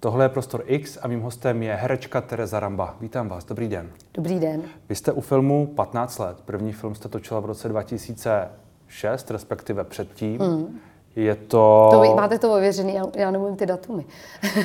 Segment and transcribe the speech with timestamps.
[0.00, 2.96] Tohle je Prostor X a mým hostem je herečka Tereza Ramba.
[3.00, 3.90] Vítám vás, dobrý den.
[4.14, 4.62] Dobrý den.
[4.88, 6.36] Vy jste u filmu 15 let.
[6.44, 10.40] První film jste točila v roce 2006, respektive předtím.
[10.42, 10.78] Mm.
[11.16, 11.88] Je to...
[11.92, 14.04] to vy, máte to ověřený, já, já nemůžu ty datumy.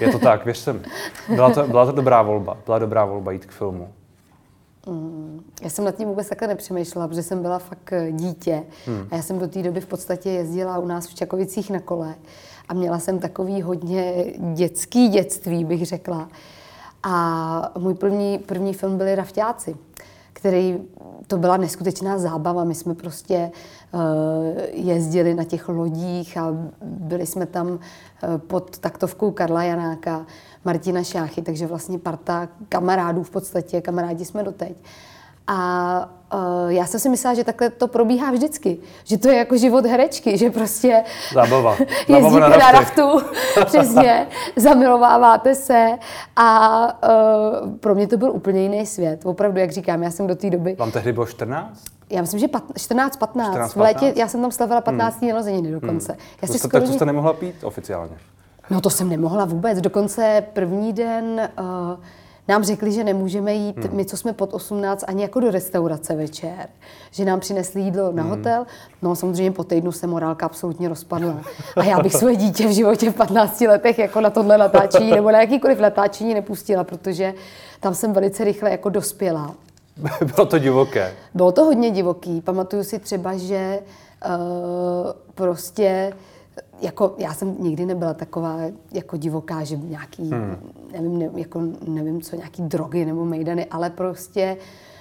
[0.02, 0.80] je to tak, věřte mi.
[1.36, 2.58] Byla to, byla to dobrá volba.
[2.66, 3.94] Byla dobrá volba jít k filmu.
[4.88, 8.64] Mm, já jsem nad tím vůbec takhle nepřemýšlela, protože jsem byla fakt eh, dítě.
[8.86, 9.08] Hmm.
[9.12, 12.16] A já jsem do té doby v podstatě jezdila u nás v Čakovicích na kole.
[12.70, 16.30] A měla jsem takový hodně dětský dětství, bych řekla.
[17.04, 19.76] A můj první, první film byly Rafťáci,
[20.44, 20.78] který,
[21.28, 22.64] to byla neskutečná zábava.
[22.64, 23.52] My jsme prostě
[23.92, 24.02] uh,
[24.72, 27.80] jezdili na těch lodích a byli jsme tam uh,
[28.38, 30.26] pod taktovkou Karla Janáka,
[30.66, 34.78] Martina Šáchy, takže vlastně parta kamarádů v podstatě, kamarádi jsme doteď.
[35.48, 36.23] A
[36.68, 38.78] já jsem si myslela, že takhle to probíhá vždycky.
[39.04, 41.76] Že to je jako život herečky, že prostě Zábava.
[42.08, 43.22] jezdíte na, na raftu,
[43.66, 45.98] přesně, zamilováváte se
[46.36, 46.88] a
[47.64, 49.26] uh, pro mě to byl úplně jiný svět.
[49.26, 50.76] Opravdu, jak říkám, já jsem do té doby...
[50.80, 51.84] Vám tehdy bylo 14?
[52.10, 53.68] Já myslím, že 14-15.
[53.68, 55.20] V létě já jsem tam slavila 15.
[55.22, 55.30] Hmm.
[55.30, 56.12] narozeniny dokonce.
[56.12, 56.22] Hmm.
[56.42, 56.72] Já to, skoro...
[56.72, 58.16] Tak to jste nemohla pít oficiálně?
[58.70, 59.82] No to jsem nemohla vůbec.
[59.82, 61.50] Dokonce první den...
[61.60, 61.66] Uh,
[62.48, 63.98] nám řekli, že nemůžeme jít, hmm.
[63.98, 66.70] my, co jsme pod 18, ani jako do restaurace večer.
[67.12, 68.32] Že nám přinesli jídlo na hmm.
[68.32, 68.66] hotel.
[69.02, 71.42] No samozřejmě po týdnu se morálka absolutně rozpadla.
[71.76, 75.32] A já bych své dítě v životě v 15 letech jako na tohle natáčení nebo
[75.32, 77.34] na jakýkoliv natáčení nepustila, protože
[77.80, 79.56] tam jsem velice rychle jako dospěla.
[80.36, 81.14] Bylo to divoké.
[81.34, 82.42] Bylo to hodně divoký.
[82.42, 83.80] Pamatuju si třeba, že
[84.26, 86.14] uh, prostě
[86.82, 88.60] jako já jsem nikdy nebyla taková
[88.92, 90.74] jako divoká, že nějaký, hmm.
[90.92, 94.93] nevím, ne, jako nevím co, nějaký drogy nebo mejdany, ale prostě Uh,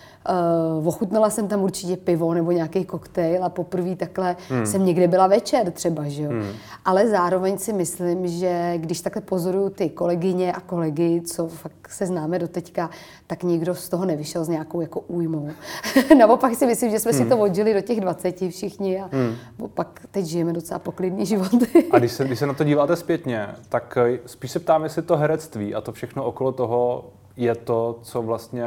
[0.84, 4.66] ochutnala jsem tam určitě pivo nebo nějaký koktejl a poprvé takhle hmm.
[4.66, 6.30] jsem někde byla večer třeba, že jo.
[6.30, 6.52] Hmm.
[6.84, 12.06] Ale zároveň si myslím, že když takhle pozoruju ty kolegyně a kolegy, co fakt se
[12.06, 12.90] známe do teďka,
[13.26, 15.48] tak nikdo z toho nevyšel s nějakou jako újmou.
[16.18, 17.22] Naopak si myslím, že jsme hmm.
[17.22, 19.68] si to odžili do těch 20 všichni a hmm.
[19.74, 21.88] pak teď žijeme docela poklidný životy.
[21.90, 25.02] a když se, když se na to díváte zpětně, tak eh, spíš se ptám, jestli
[25.02, 27.04] to herectví a to všechno okolo toho
[27.36, 28.66] je to, co vlastně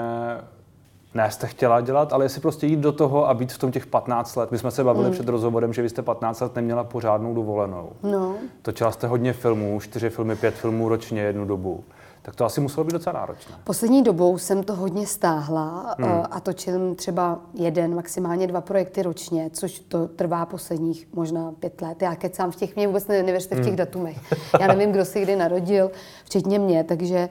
[1.16, 3.86] ne jste chtěla dělat, ale jestli prostě jít do toho a být v tom těch
[3.86, 4.52] 15 let.
[4.52, 5.14] My jsme se bavili mm.
[5.14, 7.90] před rozhovorem, že vy jste 15 let neměla pořádnou dovolenou.
[8.04, 8.36] No.
[8.62, 11.84] Točila jste hodně filmů, čtyři filmy, pět filmů ročně jednu dobu.
[12.22, 13.56] Tak to asi muselo být docela náročné.
[13.64, 16.24] Poslední dobou jsem to hodně stáhla hmm.
[16.32, 22.02] a točím třeba jeden, maximálně dva projekty ročně, což to trvá posledních možná pět let.
[22.02, 23.76] Já kecám v těch, mě vůbec nevěřte v těch hmm.
[23.76, 24.18] datumech.
[24.60, 25.92] Já nevím, kdo se kdy narodil,
[26.24, 27.30] včetně mě, takže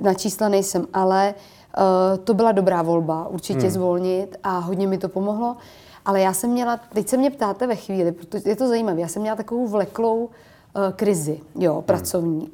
[0.00, 1.40] na čísla nejsem, ale Uh,
[2.24, 3.70] to byla dobrá volba, určitě hmm.
[3.70, 5.56] zvolnit a hodně mi to pomohlo.
[6.04, 9.08] Ale já jsem měla, teď se mě ptáte ve chvíli, protože je to zajímavé, já
[9.08, 10.30] jsem měla takovou vleklou uh,
[10.96, 11.82] krizi, jo, hmm.
[11.82, 12.50] pracovní.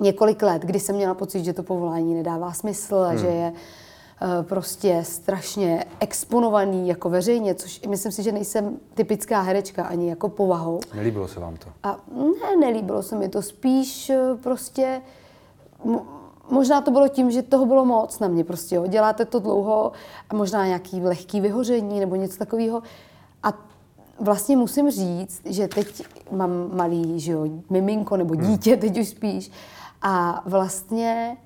[0.00, 3.18] Několik let, kdy jsem měla pocit, že to povolání nedává smysl a hmm.
[3.18, 9.84] že je uh, prostě strašně exponovaný jako veřejně, což myslím si, že nejsem typická herečka
[9.84, 10.80] ani jako povahou.
[10.94, 11.66] Nelíbilo se vám to?
[11.82, 11.98] A
[12.42, 13.42] ne, nelíbilo se mi to.
[13.42, 14.12] Spíš
[14.42, 15.02] prostě
[16.50, 18.86] možná to bylo tím, že toho bylo moc na mě prostě, jo.
[18.86, 19.92] Děláte to dlouho
[20.30, 22.82] a možná nějaký lehký vyhoření nebo něco takového.
[23.42, 23.52] A
[24.20, 28.46] vlastně musím říct, že teď mám malý, že jo, miminko nebo hmm.
[28.46, 29.50] dítě, teď už spíš.
[30.02, 31.36] A vlastně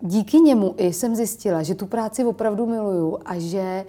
[0.00, 3.84] díky němu i jsem zjistila, že tu práci opravdu miluju a že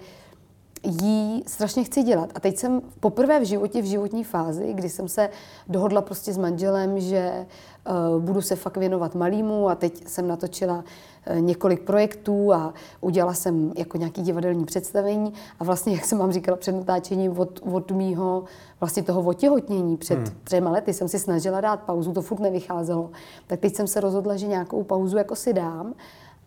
[0.82, 2.30] jí strašně chci dělat.
[2.34, 5.30] A teď jsem poprvé v životě, v životní fázi, kdy jsem se
[5.68, 7.46] dohodla prostě s manželem, že uh,
[8.18, 13.72] budu se fakt věnovat malýmu a teď jsem natočila uh, několik projektů a udělala jsem
[13.76, 18.44] jako nějaký divadelní představení a vlastně, jak jsem vám říkala před natáčením od, od mýho
[18.80, 20.36] vlastně toho otěhotnění před hmm.
[20.44, 23.10] třema lety jsem si snažila dát pauzu, to furt nevycházelo.
[23.46, 25.94] Tak teď jsem se rozhodla, že nějakou pauzu jako si dám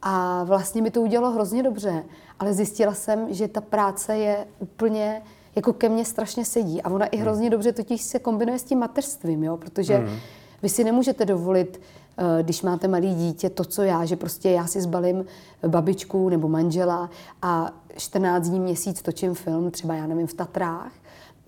[0.02, 2.04] a vlastně mi to udělalo hrozně dobře,
[2.40, 5.22] ale zjistila jsem, že ta práce je úplně
[5.56, 7.26] jako ke mně strašně sedí a ona i hmm.
[7.26, 9.58] hrozně dobře totiž se kombinuje s tím mateřstvím, jo?
[9.58, 10.18] protože hmm.
[10.64, 11.82] Vy si nemůžete dovolit,
[12.18, 15.26] eh, když máte malý dítě, to, co já, že prostě já si zbalím
[15.68, 17.10] babičku nebo manžela
[17.42, 20.92] a 14 dní měsíc točím film, třeba já nevím, v Tatrách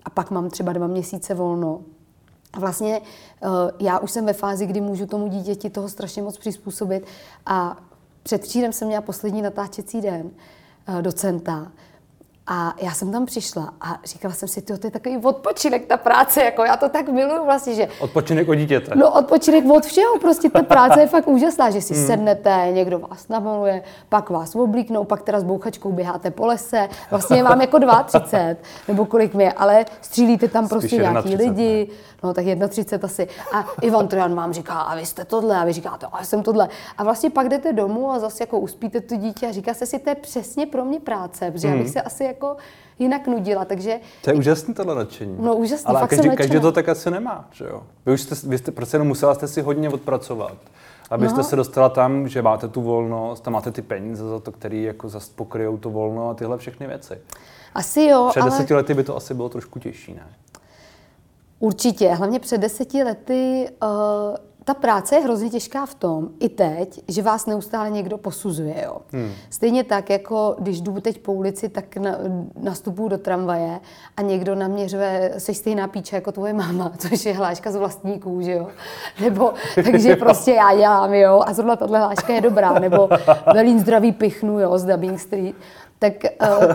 [0.04, 1.80] a pak mám třeba dva měsíce volno.
[2.52, 3.00] A vlastně
[3.42, 3.46] eh,
[3.80, 7.06] já už jsem ve fázi, kdy můžu tomu dítěti toho strašně moc přizpůsobit
[7.46, 7.76] a
[8.22, 10.30] před jsem měla poslední natáčecí den
[10.88, 11.72] uh, docenta
[12.46, 16.44] A já jsem tam přišla a říkala jsem si, to je takový odpočinek, ta práce,
[16.44, 17.88] jako já to tak miluju vlastně, že...
[18.00, 18.92] Odpočinek od dítěte.
[18.94, 22.06] No odpočinek od všeho, prostě ta práce je fakt úžasná, že si hmm.
[22.06, 27.36] sednete, někdo vás namaluje, pak vás oblíknou, pak teda s bouchačkou běháte po lese, vlastně
[27.36, 28.56] je vám jako 32,
[28.88, 31.96] nebo kolik je, ale střílíte tam prostě Spíš nějaký 30, lidi, ne?
[32.22, 33.28] no tak 31 asi.
[33.52, 36.42] A Ivan Trojan vám říká, a vy jste tohle, a vy říkáte, a já jsem
[36.42, 36.68] tohle.
[36.98, 39.98] A vlastně pak jdete domů a zase jako uspíte to dítě a říká se si,
[39.98, 41.76] to je přesně pro mě práce, protože hmm.
[41.76, 42.56] já bych se asi jako
[42.98, 44.00] jinak nudila, takže...
[44.24, 45.36] To je úžasné tohle nadšení.
[45.40, 47.82] No úžasný, Ale fakt každý, jsem každý to tak asi nemá, že jo?
[48.06, 50.56] Vy už jste, vy jste prostě jenom musela jste si hodně odpracovat,
[51.10, 51.44] abyste no.
[51.44, 55.08] se dostala tam, že máte tu volnost, tam máte ty peníze za to, který jako
[55.08, 57.18] zase pokryjou to volno a tyhle všechny věci.
[57.74, 58.50] Asi jo, Před ale...
[58.50, 60.26] deseti lety by to asi bylo trošku těžší, ne?
[61.58, 63.88] Určitě, hlavně před deseti lety uh,
[64.64, 68.74] ta práce je hrozně těžká v tom, i teď, že vás neustále někdo posuzuje.
[68.84, 68.96] Jo.
[69.12, 69.30] Hmm.
[69.50, 72.18] Stejně tak, jako když jdu teď po ulici, tak na,
[72.62, 73.80] nastupuju do tramvaje
[74.16, 77.76] a někdo na mě řve, jsi stejná píče jako tvoje máma, což je hláška z
[77.76, 78.68] vlastní kůže, jo.
[79.20, 83.08] Nebo, takže prostě já dělám, jo, a zrovna tahle hláška je dobrá, nebo
[83.54, 85.56] velín zdraví pichnu, jo, z Dubbing Street.
[85.98, 86.12] Tak
[86.42, 86.72] uh,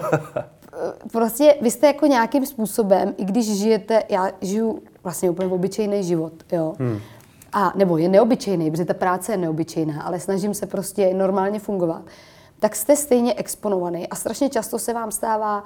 [1.12, 6.34] prostě vy jste jako nějakým způsobem, i když žijete, já žiju vlastně úplně obyčejný život,
[6.52, 7.00] jo, hmm
[7.58, 12.02] a nebo je neobyčejný, protože ta práce je neobyčejná, ale snažím se prostě normálně fungovat,
[12.60, 15.64] tak jste stejně exponovaný a strašně často se vám stává,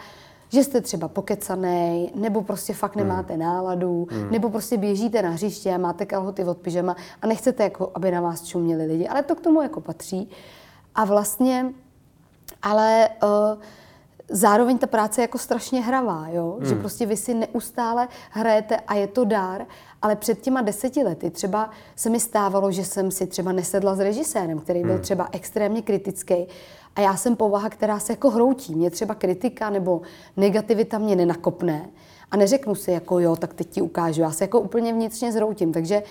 [0.49, 3.07] že jste třeba pokecaný, nebo prostě fakt hmm.
[3.07, 3.41] nemáte hmm.
[3.41, 4.31] náladu, hmm.
[4.31, 8.21] nebo prostě běžíte na hřiště a máte kalhoty od pyžama a nechcete, jako, aby na
[8.21, 10.29] vás čuměli lidi, ale to k tomu jako patří.
[10.95, 11.73] A vlastně,
[12.61, 13.61] ale uh,
[14.31, 16.55] zároveň ta práce je jako strašně hravá, jo?
[16.59, 16.69] Hmm.
[16.69, 19.65] že prostě vy si neustále hrajete a je to dár,
[20.01, 23.99] ale před těma deseti lety třeba se mi stávalo, že jsem si třeba nesedla s
[23.99, 25.01] režisérem, který byl hmm.
[25.01, 26.47] třeba extrémně kritický
[26.95, 28.75] a já jsem povaha, která se jako hroutí.
[28.75, 30.01] Mě třeba kritika nebo
[30.37, 31.89] negativita mě nenakopne
[32.31, 34.21] a neřeknu si jako jo, tak teď ti ukážu.
[34.21, 36.03] Já se jako úplně vnitřně zhroutím, takže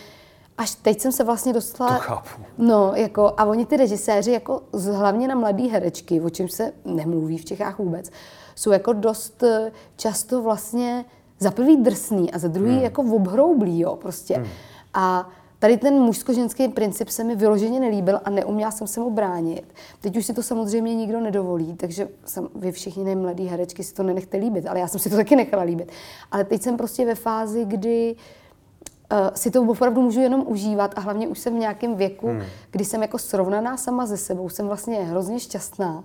[0.61, 1.91] až teď jsem se vlastně dostala...
[1.91, 2.43] To chápu.
[2.59, 4.63] No, jako, a oni ty režiséři, jako
[4.93, 8.11] hlavně na mladé herečky, o čem se nemluví v Čechách vůbec,
[8.55, 11.05] jsou jako dost eh, často vlastně
[11.39, 12.83] za prvý drsný a za druhý hmm.
[12.83, 14.35] jako obhroublý, jo, prostě.
[14.35, 14.47] Hmm.
[14.95, 15.29] A
[15.59, 19.75] tady ten mužsko-ženský princip se mi vyloženě nelíbil a neuměla jsem se mu bránit.
[20.01, 24.03] Teď už si to samozřejmě nikdo nedovolí, takže jsem, vy všichni nejmladý herečky si to
[24.03, 25.93] nenechte líbit, ale já jsem si to taky nechala líbit.
[26.31, 28.40] Ale teď jsem prostě ve fázi, kdy uh,
[29.35, 32.43] si to opravdu můžu jenom užívat a hlavně už jsem v nějakém věku, hmm.
[32.71, 36.05] kdy jsem jako srovnaná sama ze sebou, jsem vlastně hrozně šťastná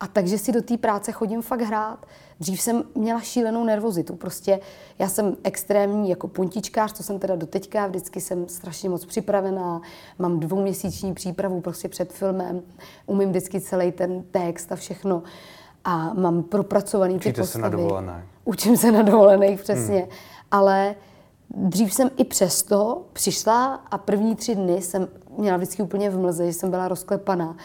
[0.00, 2.06] a takže si do té práce chodím fakt hrát.
[2.40, 4.16] Dřív jsem měla šílenou nervozitu.
[4.16, 4.60] Prostě
[4.98, 9.80] já jsem extrémní jako puntičkář, to jsem teda doteďka, vždycky jsem strašně moc připravená,
[10.18, 12.62] mám dvouměsíční přípravu prostě před filmem,
[13.06, 15.22] umím vždycky celý ten text a všechno
[15.84, 17.52] a mám propracovaný Učíte ty postavy.
[17.52, 18.26] se na dovolené.
[18.44, 19.98] Učím se na dovolených, přesně.
[19.98, 20.08] Hmm.
[20.50, 20.94] Ale
[21.58, 25.08] Dřív jsem i přesto přišla a první tři dny jsem
[25.38, 27.56] měla vždycky úplně v mlze, že jsem byla rozklepaná.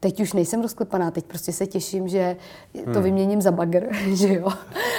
[0.00, 2.36] Teď už nejsem rozklepaná, teď prostě se těším, že
[2.72, 3.02] to hmm.
[3.02, 4.48] vyměním za bagr, že jo.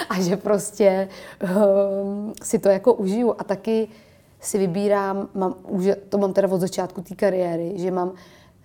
[0.09, 1.09] A že prostě
[1.43, 3.35] um, si to jako užiju.
[3.37, 3.87] A taky
[4.39, 8.11] si vybírám, mám, už, to mám teda od začátku té kariéry, že mám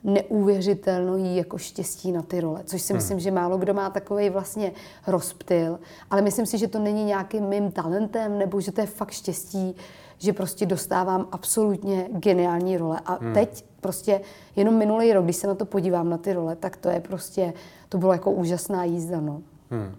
[0.04, 2.98] neuvěřitelný jako štěstí na ty role, což si hmm.
[2.98, 4.72] myslím, že málo kdo má takový vlastně
[5.06, 5.78] rozptyl,
[6.10, 9.76] ale myslím si, že to není nějakým mým talentem, nebo že to je fakt štěstí,
[10.18, 13.00] že prostě dostávám absolutně geniální role.
[13.06, 13.34] A hmm.
[13.34, 14.20] teď prostě
[14.56, 17.52] jenom minulý rok, když se na to podívám, na ty role, tak to je prostě,
[17.88, 19.42] to bylo jako úžasná jízda, no.
[19.70, 19.94] Hmm.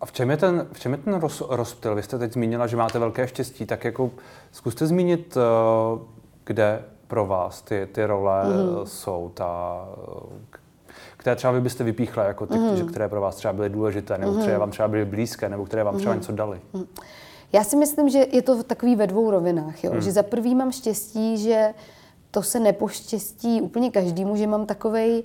[0.00, 1.94] A v čem je ten, v čem je ten roz, rozptyl?
[1.94, 4.10] Vy jste teď zmínila, že máte velké štěstí, tak jako
[4.52, 5.98] zkuste zmínit, eh,
[6.44, 6.82] kde
[7.14, 8.86] pro vás ty, ty role mm.
[8.86, 9.84] jsou, ta,
[11.16, 12.86] které třeba vy byste vypíchla jako ty, mm.
[12.86, 14.40] které pro vás třeba byly důležité, nebo mm.
[14.40, 16.20] které vám třeba byly blízké, nebo které vám třeba mm.
[16.20, 16.60] něco dali?
[16.72, 16.86] Mm.
[17.52, 19.84] Já si myslím, že je to takový ve dvou rovinách.
[19.84, 19.92] Jo?
[19.94, 20.00] Mm.
[20.00, 21.74] Že za prvý mám štěstí, že
[22.30, 25.22] to se nepoštěstí úplně každému, že mám takový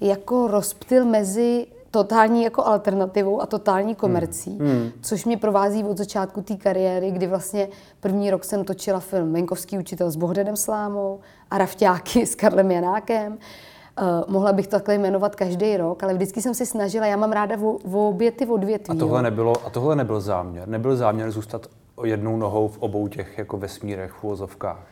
[0.00, 4.68] jako rozptyl mezi totální jako alternativou a totální komercí, hmm.
[4.68, 4.90] Hmm.
[5.02, 7.68] což mě provází od začátku té kariéry, kdy vlastně
[8.00, 11.20] první rok jsem točila film Venkovský učitel s Bohdedem Slámou
[11.50, 13.32] a Rafťáky s Karlem Janákem.
[13.32, 17.32] Uh, mohla bych to takhle jmenovat každý rok, ale vždycky jsem si snažila, já mám
[17.32, 18.96] ráda v, v obě ty odvětví.
[18.96, 20.68] A tohle, nebylo, a tohle nebyl záměr?
[20.68, 21.66] Nebyl záměr zůstat
[22.04, 24.86] jednou nohou v obou těch jako vesmírech, v úvozovkách?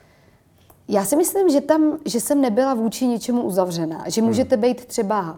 [0.88, 4.04] Já si myslím, že tam, že jsem nebyla vůči ničemu uzavřená.
[4.06, 4.62] Že můžete hmm.
[4.62, 5.36] být třeba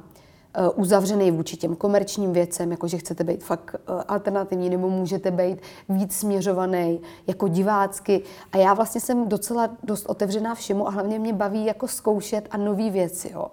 [0.74, 5.58] uzavřený vůči těm komerčním věcem, jako že chcete být fakt eh, alternativní, nebo můžete být
[5.88, 8.22] víc směřovaný jako divácky.
[8.52, 12.56] A já vlastně jsem docela dost otevřená všemu a hlavně mě baví jako zkoušet a
[12.56, 13.30] nové věci.
[13.32, 13.46] Jo.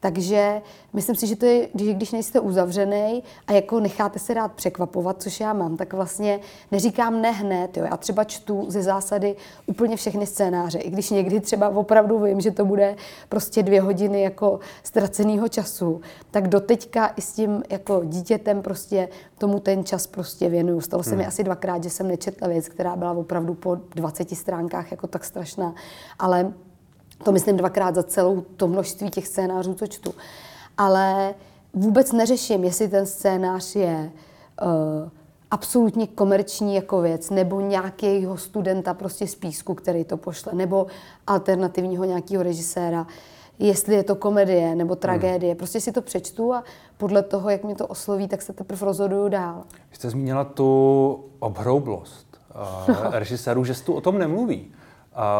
[0.00, 4.52] Takže myslím si, že to je, když, když nejste uzavřený a jako necháte se rád
[4.52, 6.40] překvapovat, což já mám, tak vlastně
[6.72, 7.76] neříkám ne hned.
[7.76, 7.84] Jo.
[7.90, 12.50] Já třeba čtu ze zásady úplně všechny scénáře, i když někdy třeba opravdu vím, že
[12.50, 12.96] to bude
[13.28, 19.60] prostě dvě hodiny jako ztraceného času, tak doteďka i s tím jako dítětem prostě tomu
[19.60, 20.80] ten čas prostě věnuju.
[20.80, 21.18] Stalo se hmm.
[21.18, 25.24] mi asi dvakrát, že jsem nečetla věc, která byla opravdu po 20 stránkách jako tak
[25.24, 25.74] strašná,
[26.18, 26.52] ale
[27.22, 30.14] to myslím dvakrát za celou to množství těch scénářů, co čtu.
[30.78, 31.34] Ale
[31.74, 34.10] vůbec neřeším, jestli ten scénář je
[34.62, 35.08] uh,
[35.50, 40.86] absolutně komerční jako věc, nebo nějakého studenta prostě z písku, který to pošle, nebo
[41.26, 43.06] alternativního nějakého režiséra,
[43.58, 45.52] jestli je to komedie nebo tragédie.
[45.52, 45.58] Hmm.
[45.58, 46.64] Prostě si to přečtu a
[46.96, 49.62] podle toho, jak mě to osloví, tak se teprve rozhoduju dál.
[49.92, 54.72] Jste zmínila tu obhroublost uh, režisérů, že tu o tom nemluví.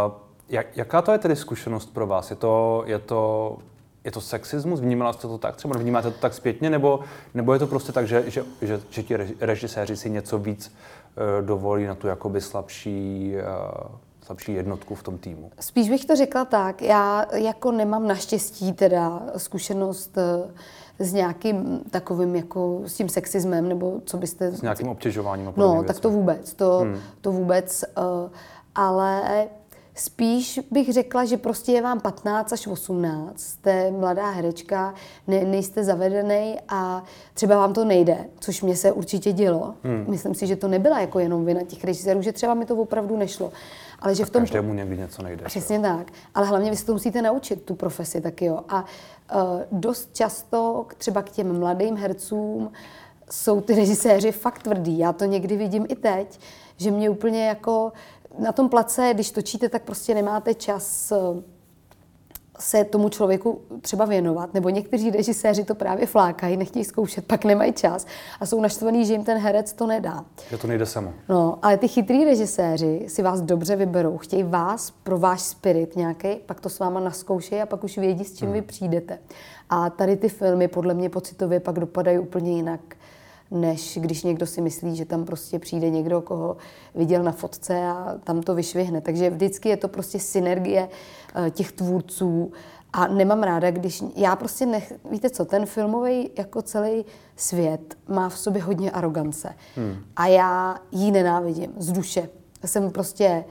[0.06, 2.30] Uh, jak, jaká to je tedy zkušenost pro vás?
[2.30, 3.56] Je to, je to,
[4.04, 4.80] je to sexismus?
[4.80, 5.56] Vnímala jste to tak?
[5.56, 6.70] Třeba vnímáte to tak zpětně?
[6.70, 7.00] Nebo,
[7.34, 10.72] nebo je to prostě tak, že, že, že, že ti režiséři si něco víc
[11.16, 15.50] uh, dovolí na tu jakoby slabší, uh, slabší jednotku v tom týmu?
[15.60, 16.82] Spíš bych to řekla tak.
[16.82, 20.50] Já jako nemám naštěstí teda zkušenost uh,
[20.98, 24.52] s nějakým takovým jako s tím sexismem, nebo co byste...
[24.52, 25.52] S nějakým obtěžováním.
[25.56, 25.86] No, věcmi.
[25.86, 26.98] tak to vůbec, to, hmm.
[27.20, 27.84] to vůbec,
[28.74, 29.48] ale
[29.94, 34.94] Spíš bych řekla, že prostě je vám 15 až 18, jste mladá herečka,
[35.26, 37.04] ne, nejste zavedený a
[37.34, 39.74] třeba vám to nejde, což mě se určitě dělo.
[39.84, 40.04] Hmm.
[40.08, 43.16] Myslím si, že to nebyla jako jenom vina těch režisérů, že třeba mi to opravdu
[43.16, 43.52] nešlo.
[44.00, 44.42] Ale že v tom...
[44.42, 45.44] Každému někdy něco nejde.
[45.44, 45.96] Přesně třeba.
[45.96, 46.12] tak.
[46.34, 48.60] Ale hlavně vy se to musíte naučit, tu profesi taky jo.
[48.68, 48.84] A
[49.34, 49.40] uh,
[49.72, 52.72] dost často třeba k těm mladým hercům
[53.30, 54.98] jsou ty režiséři fakt tvrdí.
[54.98, 56.40] Já to někdy vidím i teď,
[56.76, 57.92] že mě úplně jako
[58.38, 61.16] na tom place, když točíte, tak prostě nemáte čas eh,
[62.60, 67.72] se tomu člověku třeba věnovat, nebo někteří režiséři to právě flákají, nechtějí zkoušet, pak nemají
[67.72, 68.06] čas
[68.40, 70.24] a jsou naštvaný, že jim ten herec to nedá.
[70.50, 71.12] Že to nejde samo.
[71.28, 76.28] No, ale ty chytrý režiséři si vás dobře vyberou, chtějí vás pro váš spirit nějaký,
[76.46, 78.54] pak to s váma naskoušejí a pak už vědí, s čím hmm.
[78.54, 79.18] vy přijdete.
[79.70, 82.80] A tady ty filmy podle mě pocitově pak dopadají úplně jinak
[83.50, 86.56] než když někdo si myslí, že tam prostě přijde někdo, koho
[86.94, 89.00] viděl na fotce a tam to vyšvihne.
[89.00, 90.88] Takže vždycky je to prostě synergie
[91.34, 92.52] eh, těch tvůrců
[92.92, 97.04] a nemám ráda, když já prostě nech, víte co, ten filmový jako celý
[97.36, 99.96] svět má v sobě hodně arogance hmm.
[100.16, 102.28] a já ji nenávidím z duše.
[102.64, 103.44] Jsem prostě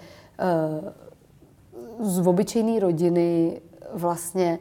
[2.00, 3.62] uh, z obyčejné rodiny
[3.94, 4.60] vlastně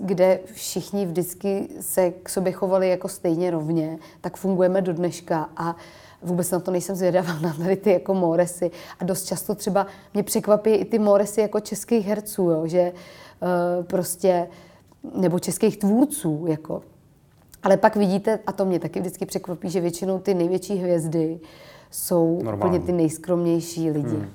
[0.00, 5.76] kde všichni vždycky se k sobě chovali jako stejně rovně, tak fungujeme do dneška a
[6.22, 8.70] vůbec na to nejsem zvědavá na tady ty jako moresy.
[9.00, 12.92] A dost často třeba mě překvapí i ty moresy jako českých herců, jo, že
[13.42, 14.48] uh, prostě,
[15.14, 16.82] nebo českých tvůrců, jako.
[17.62, 21.40] Ale pak vidíte, a to mě taky vždycky překvapí, že většinou ty největší hvězdy
[21.90, 22.74] jsou Normální.
[22.74, 24.08] úplně ty nejskromnější lidi.
[24.08, 24.30] Hmm.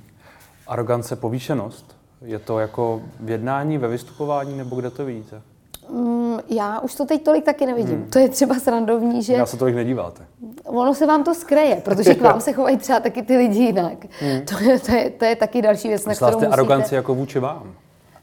[0.68, 2.01] Arogance, povýšenost?
[2.26, 5.42] Je to jako v jednání, ve vystupování, nebo kde to vidíte?
[5.90, 7.96] Mm, já už to teď tolik taky nevidím.
[7.96, 8.10] Hmm.
[8.10, 9.34] To je třeba srandovní, že...
[9.34, 10.26] Já se tolik nedíváte.
[10.64, 14.06] Ono se vám to skreje, protože k vám se chovají třeba taky ty lidi jinak.
[14.20, 14.42] Hmm.
[14.42, 16.48] To, je, to, je, to je taky další věc, na kterou musíte...
[16.48, 17.74] aroganci jako vůči vám?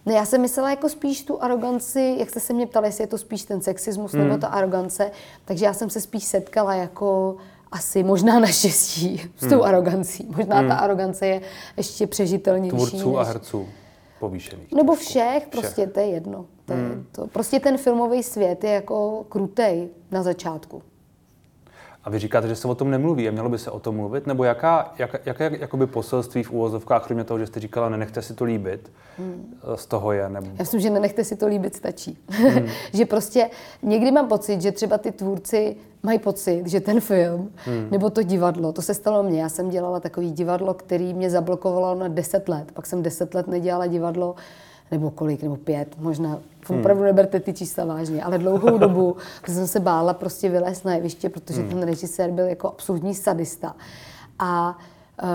[0.06, 3.08] Ne, já jsem myslela jako spíš tu aroganci, jak jste se mě ptali, jestli je
[3.08, 4.24] to spíš ten sexismus hmm.
[4.24, 5.10] nebo ta arogance,
[5.44, 7.36] takže já jsem se spíš setkala jako
[7.72, 9.62] asi možná naštěstí s tou hmm.
[9.62, 10.28] arogancí.
[10.36, 10.68] Možná hmm.
[10.68, 11.40] ta arogance je
[11.76, 12.76] ještě přežitelnější.
[12.76, 13.18] Tvůrců než...
[13.18, 13.66] a herců
[14.18, 14.72] povýšených.
[14.72, 15.92] Nebo všech, prostě všech.
[15.92, 16.46] to je jedno.
[16.64, 16.90] To hmm.
[16.90, 17.26] je to.
[17.26, 20.82] Prostě ten filmový svět je jako krutej na začátku.
[22.08, 24.26] A vy říkáte, že se o tom nemluví a mělo by se o tom mluvit?
[24.26, 28.34] Nebo jaká, jak, jaké jakoby poselství v úvozovkách, kromě toho, že jste říkala, nenechte si
[28.34, 29.54] to líbit, hmm.
[29.74, 30.28] z toho je?
[30.28, 30.46] Nebo...
[30.46, 32.18] Já myslím, že nenechte si to líbit stačí.
[32.28, 32.66] Hmm.
[32.92, 33.50] že prostě
[33.82, 37.88] někdy mám pocit, že třeba ty tvůrci mají pocit, že ten film hmm.
[37.90, 39.42] nebo to divadlo, to se stalo mně.
[39.42, 42.72] Já jsem dělala takový divadlo, který mě zablokovalo na 10 let.
[42.72, 44.34] Pak jsem 10 let nedělala divadlo,
[44.90, 46.38] nebo kolik, nebo pět, možná.
[46.68, 46.80] Hmm.
[46.80, 49.16] Opravdu neberte ty čísla vážně, ale dlouhou dobu
[49.46, 51.68] jsem se bála prostě vylézt na jeviště, protože hmm.
[51.68, 53.76] ten režisér byl jako absolutní sadista.
[54.38, 54.78] A
[55.22, 55.28] uh,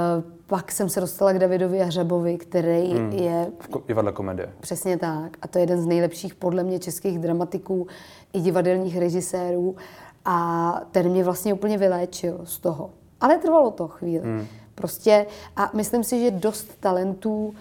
[0.47, 3.11] pak jsem se dostala k Davidovi Hřebovi, který hmm.
[3.11, 3.47] je...
[3.59, 4.49] V divadle komedie.
[4.59, 5.37] Přesně tak.
[5.41, 7.87] A to je jeden z nejlepších podle mě českých dramatiků
[8.33, 9.75] i divadelních režisérů.
[10.25, 12.89] A ten mě vlastně úplně vyléčil z toho.
[13.21, 14.23] Ale trvalo to chvíli.
[14.23, 14.47] Hmm.
[14.75, 17.53] Prostě a myslím si, že dost talentů,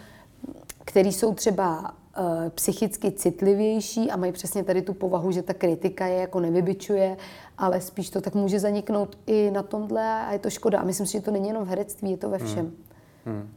[0.84, 6.06] který jsou třeba uh, psychicky citlivější a mají přesně tady tu povahu, že ta kritika
[6.06, 7.16] je jako nevybičuje,
[7.58, 10.80] ale spíš to tak může zaniknout i na tomhle a je to škoda.
[10.80, 12.46] A myslím si, že to není jenom v herectví, je to ve hmm.
[12.46, 12.64] všem.
[12.64, 13.36] Hmm.
[13.36, 13.54] Hmm.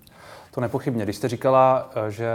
[0.51, 1.03] To nepochybně.
[1.03, 2.29] Když jste říkala, eh, že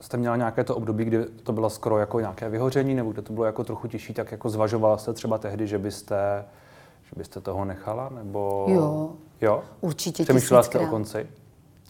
[0.00, 3.32] jste měla nějaké to období, kdy to bylo skoro jako nějaké vyhoření, nebo kde to
[3.32, 6.44] bylo jako trochu těžší, tak jako zvažovala jste třeba tehdy, že byste,
[7.02, 8.08] že byste toho nechala?
[8.08, 8.66] Nebo...
[8.68, 9.12] Jo.
[9.40, 9.62] Jo?
[9.80, 11.26] Určitě Přemýšlela jste o konci?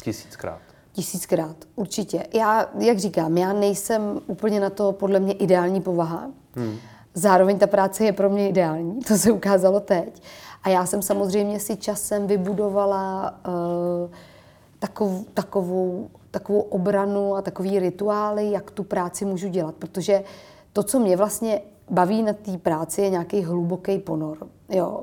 [0.03, 0.70] Tisíckrát.
[1.01, 2.27] Tisíckrát, určitě.
[2.35, 6.31] Já, jak říkám, já nejsem úplně na to podle mě ideální povaha.
[6.55, 6.77] Hmm.
[7.15, 10.23] Zároveň ta práce je pro mě ideální, to se ukázalo teď.
[10.63, 14.11] A já jsem samozřejmě si časem vybudovala uh,
[14.79, 19.75] takov, takovou, takovou obranu a takový rituály, jak tu práci můžu dělat.
[19.75, 20.25] Protože
[20.73, 24.39] to, co mě vlastně baví na té práci, je nějaký hluboký ponor.
[24.69, 25.01] Jo.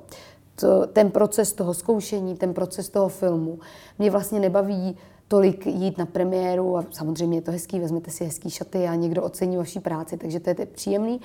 [0.55, 3.59] To, ten proces toho zkoušení, ten proces toho filmu.
[3.99, 8.49] Mě vlastně nebaví tolik jít na premiéru a samozřejmě je to hezký, vezmete si hezký
[8.49, 11.21] šaty a někdo ocení vaši práci, takže to je příjemný,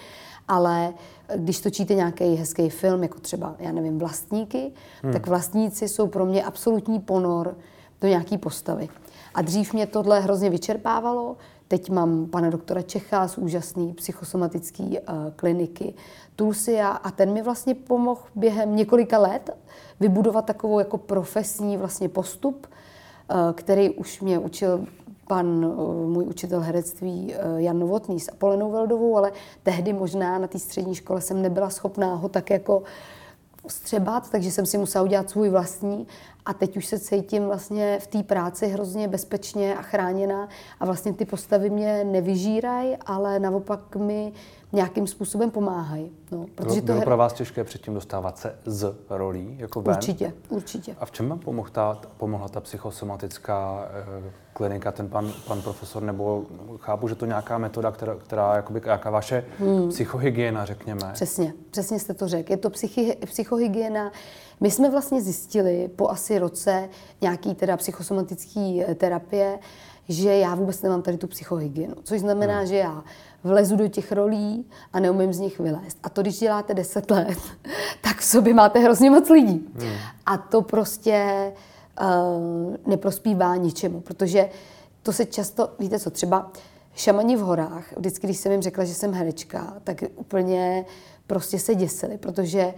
[0.49, 0.95] ale
[1.37, 5.13] když točíte nějaký hezký film, jako třeba, já nevím, Vlastníky, hmm.
[5.13, 7.57] tak vlastníci jsou pro mě absolutní ponor
[8.01, 8.89] do nějaký postavy.
[9.35, 11.37] A dřív mě tohle hrozně vyčerpávalo,
[11.73, 14.97] Teď mám pana doktora Čecha z úžasné psychosomatické uh,
[15.37, 15.95] kliniky
[16.37, 19.51] Tulsia a ten mi vlastně pomohl během několika let
[20.01, 22.67] vybudovat takovou jako profesní vlastně postup,
[23.53, 24.87] který už mě učil
[25.29, 30.59] pan, uh, můj učitel herectví Jan Novotný s Apolenou Veldovou, ale tehdy možná na té
[30.59, 32.83] střední škole jsem nebyla schopná ho tak jako
[33.67, 36.07] střebat, takže jsem si musela udělat svůj vlastní
[36.47, 40.49] a teď už se cítím vlastně v té práci hrozně bezpečně a chráněná
[40.81, 44.33] a vlastně ty postavy mě nevyžírají, ale naopak mi
[44.73, 46.13] nějakým způsobem pomáhají.
[46.31, 47.05] No, protože bylo, to her...
[47.05, 49.57] pro vás těžké předtím dostávat se z rolí?
[49.59, 49.95] Jako ven?
[49.95, 50.97] Určitě, určitě.
[51.01, 53.89] A v čem vám pomohla ta, pomohla ta psychosomatická
[54.27, 56.45] eh, klinika, ten pan, pan profesor, nebo
[56.79, 59.89] chápu, že to nějaká metoda, která, která jakoby, jaká vaše hmm.
[59.89, 61.11] psychohygiena, řekněme?
[61.13, 62.53] Přesně, přesně jste to řekl.
[62.53, 64.13] Je to psychi, psychohygiena.
[64.61, 66.89] My jsme vlastně zjistili po asi roce
[67.21, 69.59] nějaký teda psychosomatický eh, terapie,
[70.09, 71.95] že já vůbec nemám tady tu psychohygienu.
[72.03, 72.67] Což znamená, hmm.
[72.67, 73.05] že já
[73.45, 75.99] vlezu do těch rolí a neumím z nich vylézt.
[76.03, 77.39] A to, když děláte deset let,
[78.01, 79.69] tak v sobě máte hrozně moc lidí.
[79.79, 79.93] Hmm.
[80.27, 81.53] A to prostě
[82.87, 84.49] neprospívá ničemu, protože
[85.03, 86.53] to se často, víte co, třeba
[86.95, 90.87] šamani v horách, vždycky, když jsem jim řekla, že jsem herečka, tak úplně
[91.27, 92.75] prostě se děsili, protože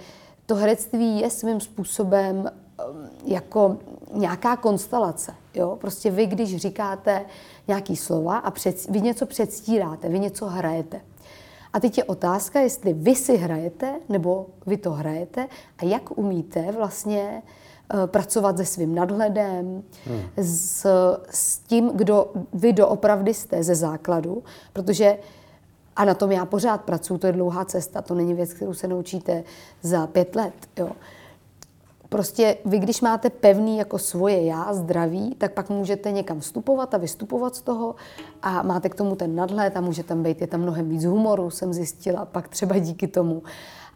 [0.46, 2.50] to herectví je svým způsobem um,
[3.24, 3.76] jako
[4.12, 5.34] nějaká konstelace.
[5.54, 5.76] Jo?
[5.80, 7.24] Prostě vy, když říkáte
[7.68, 11.00] nějaký slova a před, vy něco předstíráte, vy něco hrajete.
[11.72, 15.48] A teď je otázka, jestli vy si hrajete, nebo vy to hrajete
[15.78, 17.50] a jak umíte vlastně uh,
[18.06, 20.22] pracovat se svým nadhledem, hmm.
[20.36, 20.86] s,
[21.30, 24.42] s tím, kdo vy doopravdy jste ze základu,
[24.72, 25.18] protože
[25.96, 28.88] a na tom já pořád pracuji, to je dlouhá cesta, to není věc, kterou se
[28.88, 29.44] naučíte
[29.82, 30.54] za pět let.
[30.76, 30.90] Jo.
[32.08, 36.98] Prostě vy, když máte pevný jako svoje já, zdraví, tak pak můžete někam vstupovat a
[36.98, 37.94] vystupovat z toho
[38.42, 41.50] a máte k tomu ten nadhled a může tam být, je tam mnohem víc humoru,
[41.50, 43.42] jsem zjistila, pak třeba díky tomu.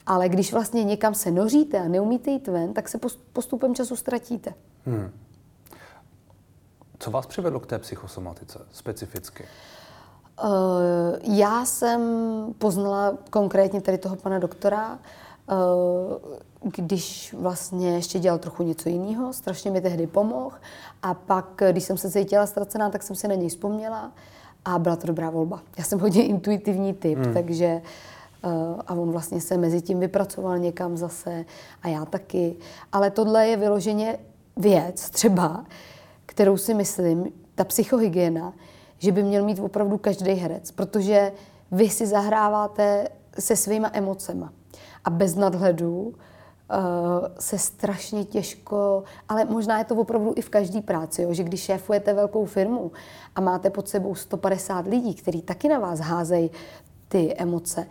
[0.09, 2.99] Ale když vlastně někam se noříte a neumíte jít ven, tak se
[3.33, 4.55] postupem času ztratíte.
[4.87, 5.11] Hmm.
[6.99, 9.45] Co vás přivedlo k té psychosomatice specificky?
[10.45, 10.49] Uh,
[11.23, 12.01] já jsem
[12.59, 14.99] poznala konkrétně tady toho pana doktora,
[15.49, 20.57] uh, když vlastně ještě dělal trochu něco jiného, strašně mi tehdy pomohl.
[21.03, 24.13] A pak, když jsem se cítila ztracená, tak jsem si na něj vzpomněla
[24.65, 25.63] a byla to dobrá volba.
[25.79, 27.35] Já jsem hodně intuitivní typ, hmm.
[27.35, 27.89] takže uh,
[28.87, 31.45] a on vlastně se mezi tím vypracoval někam zase
[31.83, 32.57] a já taky.
[32.93, 34.19] Ale tohle je vyloženě
[34.57, 35.65] věc třeba,
[36.27, 38.53] kterou si myslím, ta psychohygiena,
[38.99, 41.33] že by měl mít opravdu každý herec, protože
[41.71, 44.53] vy si zahráváte se svýma emocema
[45.05, 46.15] a bez nadhledu uh,
[47.39, 51.61] se strašně těžko, ale možná je to opravdu i v každé práci, jo, že když
[51.61, 52.93] šéfujete velkou firmu
[53.35, 56.51] a máte pod sebou 150 lidí, kteří taky na vás házejí
[57.09, 57.87] ty emoce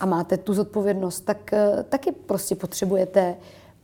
[0.00, 3.36] a máte tu zodpovědnost, tak uh, taky prostě potřebujete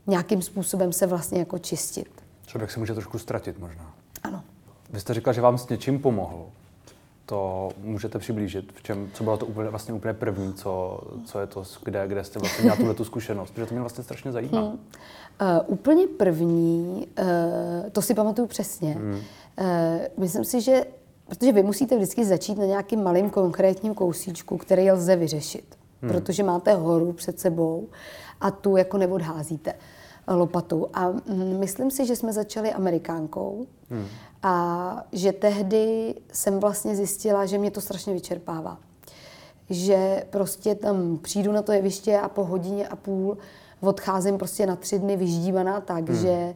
[0.07, 2.09] nějakým způsobem se vlastně jako čistit.
[2.47, 3.95] Člověk se může trošku ztratit možná.
[4.23, 4.43] Ano.
[4.91, 6.47] Vy jste říkal, že vám s něčím pomohlo
[7.27, 8.73] to můžete přiblížit?
[8.73, 12.25] V čem, co bylo to úplně, vlastně úplně první, co, co je to, kde, kde
[12.25, 13.51] jste vlastně měla tuhle tu zkušenost?
[13.51, 14.61] Protože to mě vlastně strašně zajímá.
[14.61, 14.69] Hmm.
[14.71, 14.79] Uh,
[15.67, 18.93] úplně první, uh, to si pamatuju přesně.
[18.93, 19.13] Hmm.
[19.13, 19.21] Uh,
[20.17, 20.85] myslím si, že
[21.29, 25.76] Protože vy musíte vždycky začít na nějakým malým konkrétním kousíčku, který lze vyřešit.
[26.03, 26.13] Hmm.
[26.13, 27.89] Protože máte horu před sebou
[28.41, 29.75] a tu jako neodházíte
[30.29, 30.89] lopatou.
[30.95, 34.07] A mm, myslím si, že jsme začali Amerikánkou hmm.
[34.43, 38.79] a že tehdy jsem vlastně zjistila, že mě to strašně vyčerpává.
[39.71, 43.39] Že prostě tam přijdu na to jeviště a po hodině a půl
[43.81, 46.19] odcházím prostě na tři dny vyždívaná tak, hmm.
[46.19, 46.55] že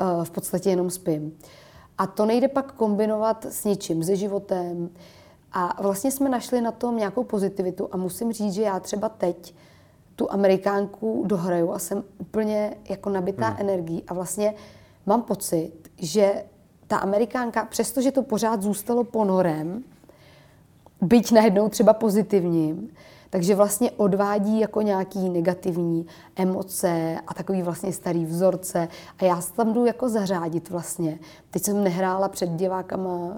[0.00, 1.38] uh, v podstatě jenom spím.
[1.98, 4.90] A to nejde pak kombinovat s ničím, se životem.
[5.52, 9.54] A vlastně jsme našli na tom nějakou pozitivitu a musím říct, že já třeba teď
[10.16, 13.56] tu Amerikánku dohraju a jsem úplně jako nabitá hmm.
[13.60, 14.54] energií a vlastně
[15.06, 16.44] mám pocit, že
[16.86, 19.84] ta Amerikánka, přestože to pořád zůstalo ponorem,
[21.00, 22.90] byť najednou třeba pozitivním,
[23.30, 28.88] takže vlastně odvádí jako nějaký negativní emoce a takový vlastně starý vzorce.
[29.18, 31.18] A já se tam jdu jako zařádit vlastně.
[31.50, 33.36] Teď jsem nehrála před divákama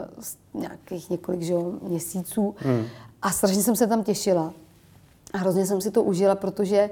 [0.54, 2.84] nějakých několik že, měsíců hmm.
[3.22, 4.52] a strašně jsem se tam těšila.
[5.32, 6.90] A hrozně jsem si to užila, protože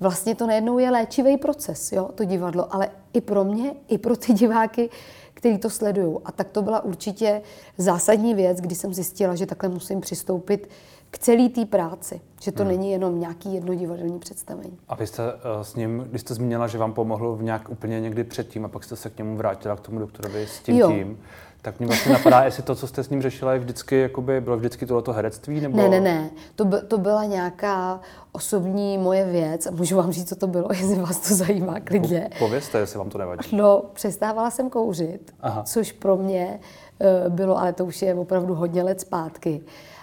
[0.00, 4.16] vlastně to najednou je léčivý proces, jo, to divadlo, ale i pro mě, i pro
[4.16, 4.90] ty diváky,
[5.34, 6.18] kteří to sledují.
[6.24, 7.42] A tak to byla určitě
[7.78, 10.68] zásadní věc, kdy jsem zjistila, že takhle musím přistoupit
[11.12, 12.72] k celé té práci, že to hmm.
[12.72, 14.78] není jenom nějaký jedno divadelní představení.
[14.88, 18.00] A vy jste uh, s ním, když jste zmínila, že vám pomohl v nějak úplně
[18.00, 20.88] někdy předtím a pak jste se k němu vrátila, k tomu doktorovi s tím jo.
[20.88, 21.18] tím,
[21.62, 24.56] tak mě vlastně napadá, jestli to, co jste s ním řešila, je vždycky, jakoby, bylo
[24.56, 25.60] vždycky tohleto herectví?
[25.60, 25.76] Nebo...
[25.76, 26.30] Ne, ne, ne.
[26.56, 28.00] To, by, to byla nějaká
[28.32, 29.68] osobní moje věc.
[29.70, 32.28] Můžu vám říct, co to bylo, jestli vás to zajímá, klidně.
[32.32, 33.56] Po, povězte, jestli vám to nevadí.
[33.56, 35.62] No, přestávala jsem kouřit, Aha.
[35.62, 36.60] což pro mě
[36.98, 39.60] uh, bylo, ale to už je opravdu hodně let zpátky.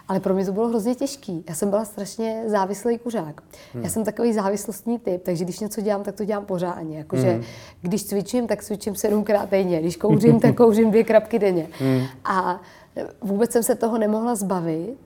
[0.10, 1.43] Ale pro mě to bylo hrozně těžký.
[1.50, 3.41] Já jsem byla strašně závislý kuřák.
[3.74, 3.84] Hmm.
[3.84, 6.98] Já jsem takový závislostní typ, takže když něco dělám, tak to dělám pořádně.
[6.98, 7.43] Jakože hmm.
[7.82, 9.80] když cvičím, tak cvičím sedmkrát denně.
[9.80, 11.67] Když kouřím, tak kouřím dvě krapky denně.
[11.80, 12.02] Hmm.
[12.26, 12.62] A
[13.22, 14.98] vůbec jsem se toho nemohla zbavit.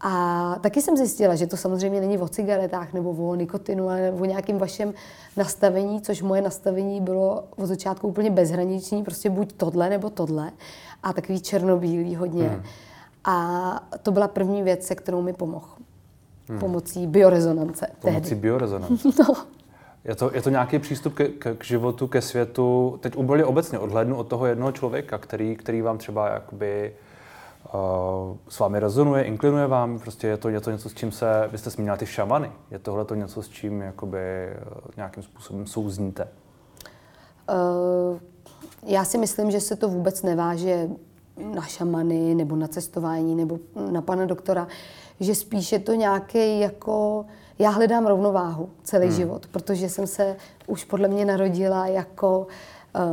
[0.00, 4.24] A taky jsem zjistila, že to samozřejmě není o cigaretách nebo o nikotinu, ale o
[4.24, 4.94] nějakém vašem
[5.36, 10.50] nastavení, což moje nastavení bylo od začátku úplně bezhraniční, prostě buď tohle nebo tohle.
[11.02, 12.48] A takový černobílý hodně.
[12.48, 12.62] Hmm.
[13.26, 15.68] A to byla první věc, se kterou mi pomohl.
[16.48, 16.58] Hmm.
[16.58, 17.86] Pomocí biorezonance.
[18.00, 18.40] Pomocí tehdy.
[18.40, 19.08] biorezonance.
[19.18, 19.34] no.
[20.04, 23.78] Je to, je to nějaký přístup ke, k, k životu, ke světu, teď úplně obecně
[23.78, 26.94] odhlednu od toho jednoho člověka, který, který vám třeba jakoby
[27.74, 31.58] uh, s vámi rezonuje, inklinuje vám, prostě je to něco, něco, s čím se, vy
[31.58, 36.28] jste zmínila ty šamany, je tohle to něco, s čím jakoby uh, nějakým způsobem souzníte?
[37.48, 38.18] Uh,
[38.82, 40.88] já si myslím, že se to vůbec neváže
[41.36, 43.58] na šamany nebo na cestování nebo
[43.90, 44.68] na pana doktora,
[45.20, 47.26] že spíš je to nějaký jako,
[47.58, 49.16] já hledám rovnováhu celý hmm.
[49.16, 52.46] život, protože jsem se už podle mě narodila jako,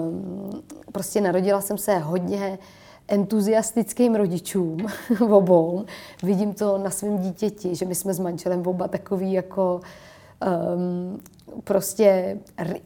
[0.07, 2.59] um, prostě narodila jsem se hodně
[3.07, 4.77] entuziastickým rodičům
[5.31, 5.86] obou.
[6.23, 9.81] Vidím to na svém dítěti, že my jsme s manželem oba takový jako
[10.45, 11.19] um,
[11.63, 12.38] prostě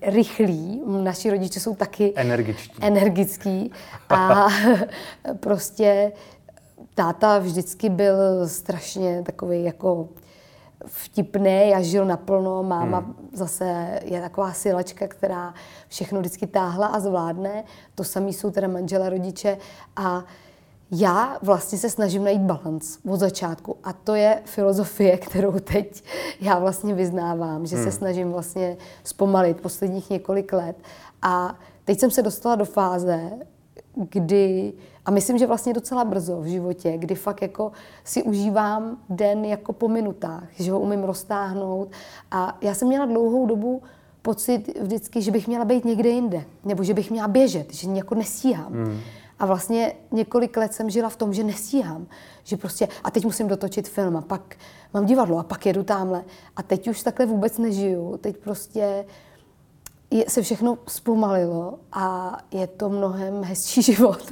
[0.01, 0.81] rychlí.
[0.85, 2.77] Naši rodiče jsou taky energičtí.
[2.81, 3.71] energický.
[4.09, 4.47] A
[5.39, 6.11] prostě
[6.95, 10.09] táta vždycky byl strašně takový jako
[10.85, 12.63] vtipný a žil naplno.
[12.63, 13.15] Máma hmm.
[13.33, 15.53] zase je taková silačka, která
[15.87, 17.63] všechno vždycky táhla a zvládne.
[17.95, 19.57] To samý jsou teda manžela rodiče.
[19.95, 20.23] A
[20.91, 26.03] já vlastně se snažím najít balans od začátku a to je filozofie, kterou teď
[26.41, 27.85] já vlastně vyznávám, že hmm.
[27.85, 30.75] se snažím vlastně zpomalit posledních několik let
[31.21, 33.31] a teď jsem se dostala do fáze,
[33.95, 34.73] kdy,
[35.05, 37.71] a myslím, že vlastně docela brzo v životě, kdy fakt jako
[38.03, 41.91] si užívám den jako po minutách, že ho umím roztáhnout
[42.31, 43.81] a já jsem měla dlouhou dobu
[44.21, 48.15] pocit vždycky, že bych měla být někde jinde, nebo že bych měla běžet, že jako
[48.15, 48.73] nestíhám.
[48.73, 48.99] Hmm.
[49.39, 52.07] A vlastně několik let jsem žila v tom, že nestíhám.
[52.43, 54.55] Že prostě, a teď musím dotočit film a pak
[54.93, 56.23] mám divadlo a pak jedu tamhle.
[56.55, 58.17] A teď už takhle vůbec nežiju.
[58.17, 59.05] Teď prostě
[60.11, 64.31] je, se všechno zpomalilo a je to mnohem hezčí život.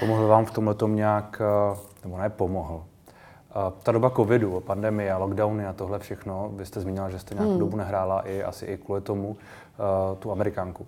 [0.00, 1.42] pomohl vám v tomhle tom nějak,
[1.74, 2.84] eh, nebo ne pomohl,
[3.50, 7.50] eh, ta doba covidu, pandemie, lockdowny a tohle všechno, vy jste zmínila, že jste nějakou
[7.50, 7.60] hmm.
[7.60, 9.36] dobu nehrála i asi i kvůli tomu uh,
[10.18, 10.86] tu Amerikánku.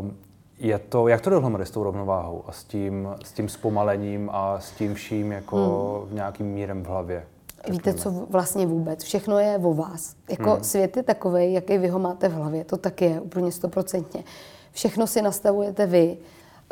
[0.00, 0.16] Um,
[0.58, 4.60] je to, jak to dohromady s tou rovnováhou a s tím, s tím zpomalením a
[4.60, 5.56] s tím vším jako
[6.00, 6.10] hmm.
[6.10, 7.26] v nějakým mírem v hlavě?
[7.68, 9.04] Víte, co vlastně vůbec?
[9.04, 10.14] Všechno je o vás.
[10.30, 10.64] Jako hmm.
[10.64, 12.64] svět je takový, jaký vy ho máte v hlavě.
[12.64, 14.24] To tak je, úplně stoprocentně.
[14.72, 16.16] Všechno si nastavujete vy.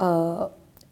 [0.00, 0.06] Uh,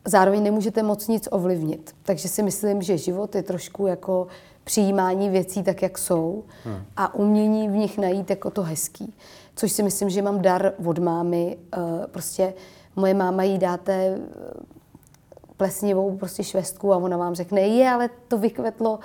[0.05, 1.95] zároveň nemůžete moc nic ovlivnit.
[2.03, 4.27] Takže si myslím, že život je trošku jako
[4.65, 6.83] přijímání věcí tak, jak jsou hmm.
[6.97, 9.15] a umění v nich najít jako to hezký.
[9.55, 11.57] Což si myslím, že mám dar od mámy.
[11.77, 12.55] Uh, prostě
[12.97, 14.19] moje máma jí dáte eh,
[15.57, 18.99] plesnivou prostě švestku a ona vám řekne, je, ale to vykvetlo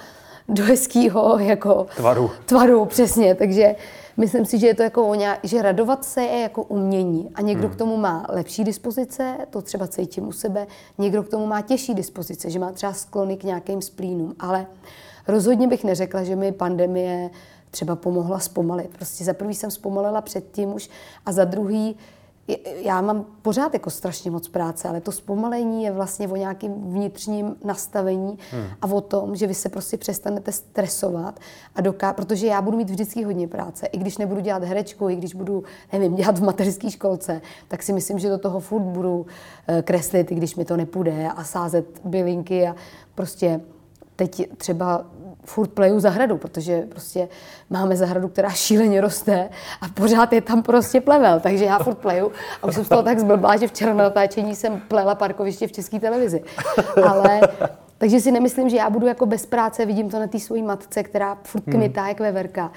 [0.50, 2.32] do hezkého jako tvaru.
[2.46, 3.36] tvaru, přesně.
[3.36, 3.76] Takže
[4.18, 7.42] myslím si, že je to jako o nějak, že radovat se je jako umění a
[7.42, 7.76] někdo hmm.
[7.76, 11.94] k tomu má lepší dispozice, to třeba cítím u sebe, někdo k tomu má těžší
[11.94, 14.66] dispozice, že má třeba sklony k nějakým splínům, ale
[15.28, 17.30] rozhodně bych neřekla, že mi pandemie
[17.72, 18.88] třeba pomohla zpomalit.
[18.88, 20.90] Prostě za prvý jsem zpomalila předtím už
[21.26, 21.98] a za druhý
[22.82, 27.56] já mám pořád jako strašně moc práce, ale to zpomalení je vlastně o nějakém vnitřním
[27.64, 28.64] nastavení hmm.
[28.82, 31.40] a o tom, že vy se prostě přestanete stresovat
[31.76, 33.88] a doká, protože já budu mít vždycky hodně práce.
[33.88, 37.94] I když nebudu dělat herečku, i když budu, nevím, dělat v mateřské školce, tak si
[37.94, 39.26] myslím, že do toho furt budu
[39.68, 42.76] eh, kreslit, i když mi to nepůjde a sázet bylinky a
[43.16, 43.62] prostě
[44.18, 45.06] teď třeba
[45.46, 47.30] furt pleju zahradu, protože prostě
[47.70, 49.50] máme zahradu, která šíleně roste
[49.82, 53.04] a pořád je tam prostě plevel, takže já furt pleju a už jsem z toho
[53.04, 56.44] tak zblbá, že včera na natáčení jsem plela parkoviště v české televizi.
[57.10, 57.42] Ale
[57.98, 61.04] takže si nemyslím, že já budu jako bez práce, vidím to na té svojí matce,
[61.04, 61.76] která furt hmm.
[61.76, 62.10] kmitá hmm.
[62.10, 62.72] jak veverka.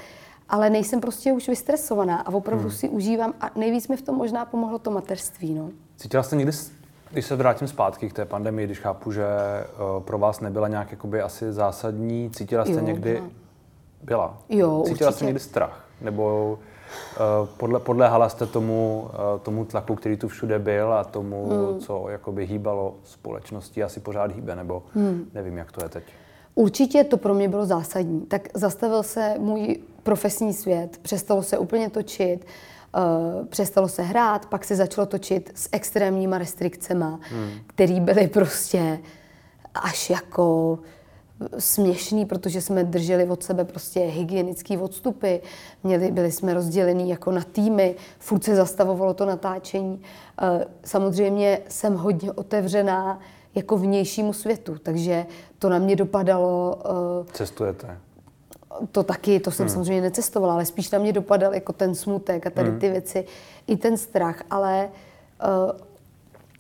[0.49, 2.77] Ale nejsem prostě už vystresovaná a opravdu hmm.
[2.77, 5.55] si užívám a nejvíc mi v tom možná pomohlo to mateřství.
[5.55, 5.71] No.
[5.97, 6.53] Cítila jste někdy
[7.13, 9.25] když se vrátím zpátky k té pandemii, když chápu, že
[9.97, 13.13] uh, pro vás nebyla nějak jakoby asi zásadní, cítila jste jo, někdy...
[13.15, 13.29] Byla.
[14.03, 14.39] byla.
[14.49, 15.13] Jo, Cítila určitě.
[15.13, 15.85] jste někdy strach?
[16.01, 16.59] Nebo
[17.43, 21.81] uh, podle, podléhala jste tomu, uh, tomu tlaku, který tu všude byl a tomu, hmm.
[21.81, 25.31] co jakoby hýbalo společností, asi pořád hýbe, nebo hmm.
[25.35, 26.05] nevím, jak to je teď.
[26.55, 28.21] Určitě to pro mě bylo zásadní.
[28.21, 32.47] Tak zastavil se můj profesní svět, přestalo se úplně točit.
[32.97, 37.51] Uh, přestalo se hrát, pak se začalo točit s extrémníma restrikcema, hmm.
[37.67, 38.99] které byly prostě
[39.75, 40.79] až jako
[41.59, 45.37] směšný, protože jsme drželi od sebe prostě hygienické odstupy,
[45.85, 50.03] měli, byli jsme rozdělení jako na týmy, furt se zastavovalo to natáčení.
[50.43, 53.21] Uh, samozřejmě jsem hodně otevřená
[53.55, 55.27] jako vnějšímu světu, takže
[55.59, 56.79] to na mě dopadalo.
[57.21, 57.99] Uh, Cestujete?
[58.93, 59.75] To taky, to jsem hmm.
[59.75, 62.79] samozřejmě necestovala, ale spíš na mě dopadal jako ten smutek a tady hmm.
[62.79, 63.27] ty věci,
[63.67, 64.91] i ten strach, ale
[65.43, 65.81] uh,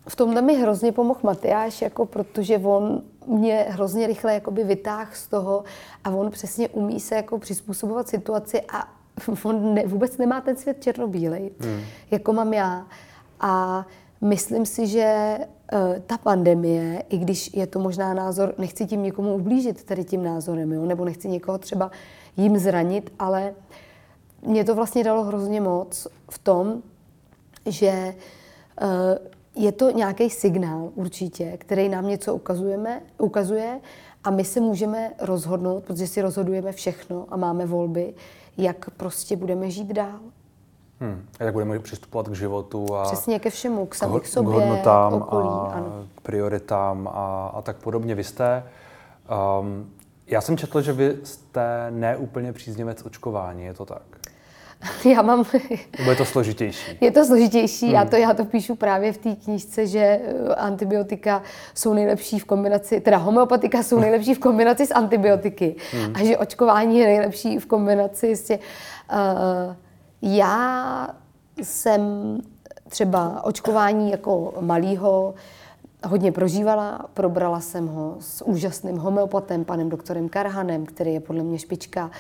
[0.09, 5.27] v tomhle mi hrozně pomohl Matyáš, jako protože on mě hrozně rychle jakoby vytáhl z
[5.27, 5.64] toho
[6.05, 8.88] a on přesně umí se jako přizpůsobovat situaci a
[9.42, 11.81] on ne, vůbec nemá ten svět černobílej, hmm.
[12.11, 12.87] jako mám já.
[13.40, 13.87] A
[14.20, 15.38] myslím si, že
[15.72, 20.22] Eh, ta pandemie, i když je to možná názor, nechci tím někomu ublížit tady tím
[20.22, 20.87] názorem, jo?
[20.87, 21.90] nebo nechci někoho třeba
[22.37, 23.54] jim zranit, ale
[24.46, 26.83] mě to vlastně dalo hrozně moc v tom,
[27.66, 28.14] že eh,
[29.54, 33.80] je to nějaký signál určitě, který nám něco ukazujeme, ukazuje
[34.24, 38.14] a my se můžeme rozhodnout, protože si rozhodujeme všechno a máme volby,
[38.59, 40.20] jak prostě budeme žít dál.
[41.00, 41.26] Hmm.
[41.40, 44.54] A jak budeme přistupovat k životu a Přesně ke všemu, k sami k sobě, k
[44.54, 46.06] hodnotám k okolí, a ano.
[46.14, 48.14] k prioritám a, a tak podobně.
[48.14, 48.64] Vy jste,
[49.60, 49.90] um,
[50.26, 54.02] já jsem četl, že vy jste neúplně příznivec očkování, je to tak?
[55.04, 55.44] Já mám...
[55.98, 56.98] Nebo je to složitější?
[57.00, 57.94] Je to složitější, hmm.
[57.94, 61.42] já, to, já to píšu právě v té knížce, že eh, antibiotika
[61.74, 66.12] jsou nejlepší v kombinaci, teda homeopatika jsou nejlepší v kombinaci s antibiotiky hmm.
[66.14, 68.58] a že očkování je nejlepší v kombinaci s tě,
[69.12, 69.76] uh,
[70.22, 71.09] já
[71.62, 72.00] jsem
[72.88, 75.35] třeba očkování jako malýho
[76.06, 77.06] hodně prožívala.
[77.14, 82.11] Probrala jsem ho s úžasným homeopatem, panem doktorem Karhanem, který je podle mě špička.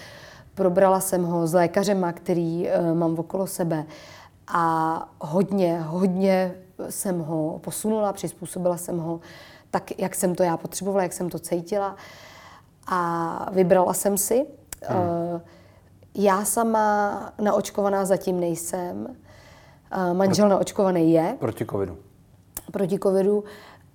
[0.54, 3.84] Probrala jsem ho s lékařema, který uh, mám okolo sebe.
[4.48, 6.54] A hodně, hodně
[6.88, 9.20] jsem ho posunula, přizpůsobila jsem ho
[9.70, 11.96] tak, jak jsem to já potřebovala, jak jsem to cítila.
[12.86, 14.46] A vybrala jsem si.
[14.88, 15.00] Hmm.
[15.00, 15.40] Uh,
[16.14, 19.16] já sama naočkovaná zatím nejsem.
[20.12, 21.36] Manžel naočkovaný je.
[21.38, 21.98] Proti covidu.
[22.72, 23.44] Proti covidu,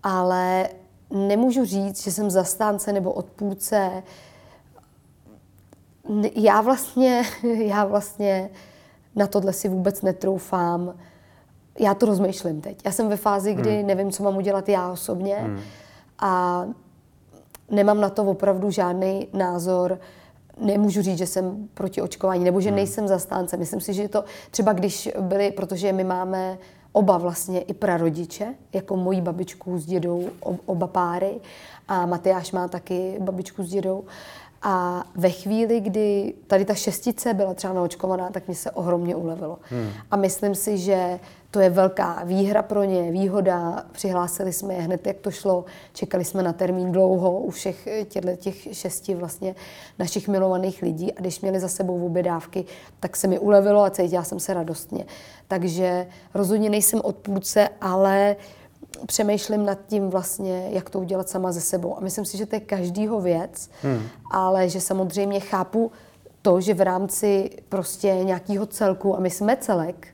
[0.03, 0.69] ale
[1.09, 4.03] nemůžu říct, že jsem zastánce nebo odpůrce.
[6.35, 8.49] Já vlastně, já vlastně
[9.15, 10.93] na tohle si vůbec netroufám.
[11.79, 12.85] Já to rozmýšlím teď.
[12.85, 13.87] Já jsem ve fázi, kdy hmm.
[13.87, 15.59] nevím, co mám udělat já osobně hmm.
[16.19, 16.65] a
[17.71, 19.99] nemám na to opravdu žádný názor
[20.57, 22.75] nemůžu říct, že jsem proti očkování, nebo že hmm.
[22.75, 23.57] nejsem zastánce.
[23.57, 26.57] Myslím si, že to třeba když byli, protože my máme
[26.91, 30.29] oba vlastně i prarodiče, jako mojí babičku s dědou,
[30.65, 31.39] oba páry,
[31.87, 34.03] a Matyáš má taky babičku s dědou.
[34.67, 39.59] A ve chvíli, kdy tady ta šestice byla třeba naočkovaná, tak mi se ohromně ulevilo.
[39.61, 39.89] Hmm.
[40.11, 41.19] A myslím si, že
[41.51, 43.85] to je velká výhra pro ně, výhoda.
[43.91, 45.65] Přihlásili jsme je hned, jak to šlo.
[45.93, 49.55] Čekali jsme na termín dlouho u všech těchto těch šesti vlastně
[49.99, 51.13] našich milovaných lidí.
[51.13, 52.65] A když měli za sebou obě dávky,
[52.99, 55.05] tak se mi ulevilo a cítila jsem se radostně.
[55.47, 58.35] Takže rozhodně nejsem odpůrce, ale
[59.07, 61.97] přemýšlím nad tím vlastně, jak to udělat sama ze sebou.
[61.97, 64.01] A myslím si, že to je každýho věc, hmm.
[64.31, 65.91] ale že samozřejmě chápu
[66.41, 70.07] to, že v rámci prostě nějakého celku, a my jsme celek,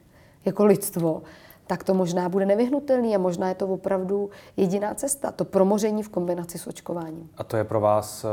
[0.46, 1.22] jako lidstvo,
[1.68, 5.32] tak to možná bude nevyhnutelný a možná je to opravdu jediná cesta.
[5.32, 7.30] To promoření v kombinaci s očkováním.
[7.38, 8.30] A to je pro vás uh,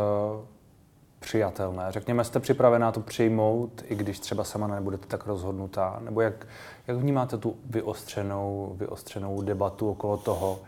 [1.20, 1.86] přijatelné?
[1.88, 6.00] Řekněme, jste připravená to přijmout, i když třeba sama nebudete tak rozhodnutá?
[6.04, 6.46] Nebo jak,
[6.86, 10.58] jak vnímáte tu vyostřenou, vyostřenou debatu okolo toho?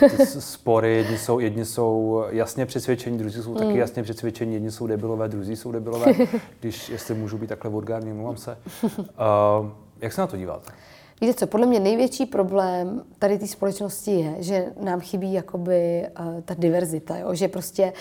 [0.00, 3.76] Eh, ty spory, jedni jsou, jedni jsou jasně přesvědčení, druzí jsou taky mm.
[3.76, 6.12] jasně přesvědčení, jedni jsou debilové, druzí jsou debilové,
[6.60, 8.58] když, jestli můžu být takhle vulgární, mluvám se.
[8.82, 10.72] Uh, jak se na to díváte?
[11.20, 16.40] Víte co, podle mě největší problém tady té společnosti je, že nám chybí jakoby uh,
[16.40, 17.34] ta diverzita, jo?
[17.34, 17.92] že prostě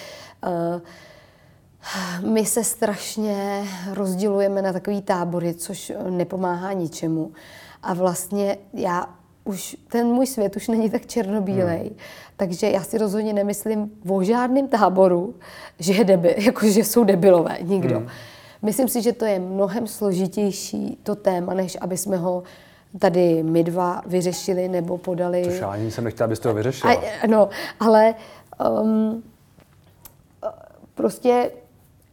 [0.47, 0.81] uh,
[2.31, 7.31] my se strašně rozdělujeme na takový tábory, což nepomáhá ničemu.
[7.83, 9.09] A vlastně já
[9.43, 11.79] už, ten můj svět už není tak černobílej.
[11.79, 11.97] Hmm.
[12.37, 15.35] Takže já si rozhodně nemyslím o žádném táboru,
[15.79, 17.57] že, je debil, jako, že jsou debilové.
[17.61, 17.97] Nikdo.
[17.97, 18.07] Hmm.
[18.61, 22.43] Myslím si, že to je mnohem složitější to téma, než aby jsme ho
[22.99, 25.43] tady my dva vyřešili nebo podali.
[25.43, 26.93] Což já ani jsem nechtěla, abyste ho vyřešila.
[26.93, 28.15] A, no, ale
[28.81, 29.23] um,
[30.95, 31.51] prostě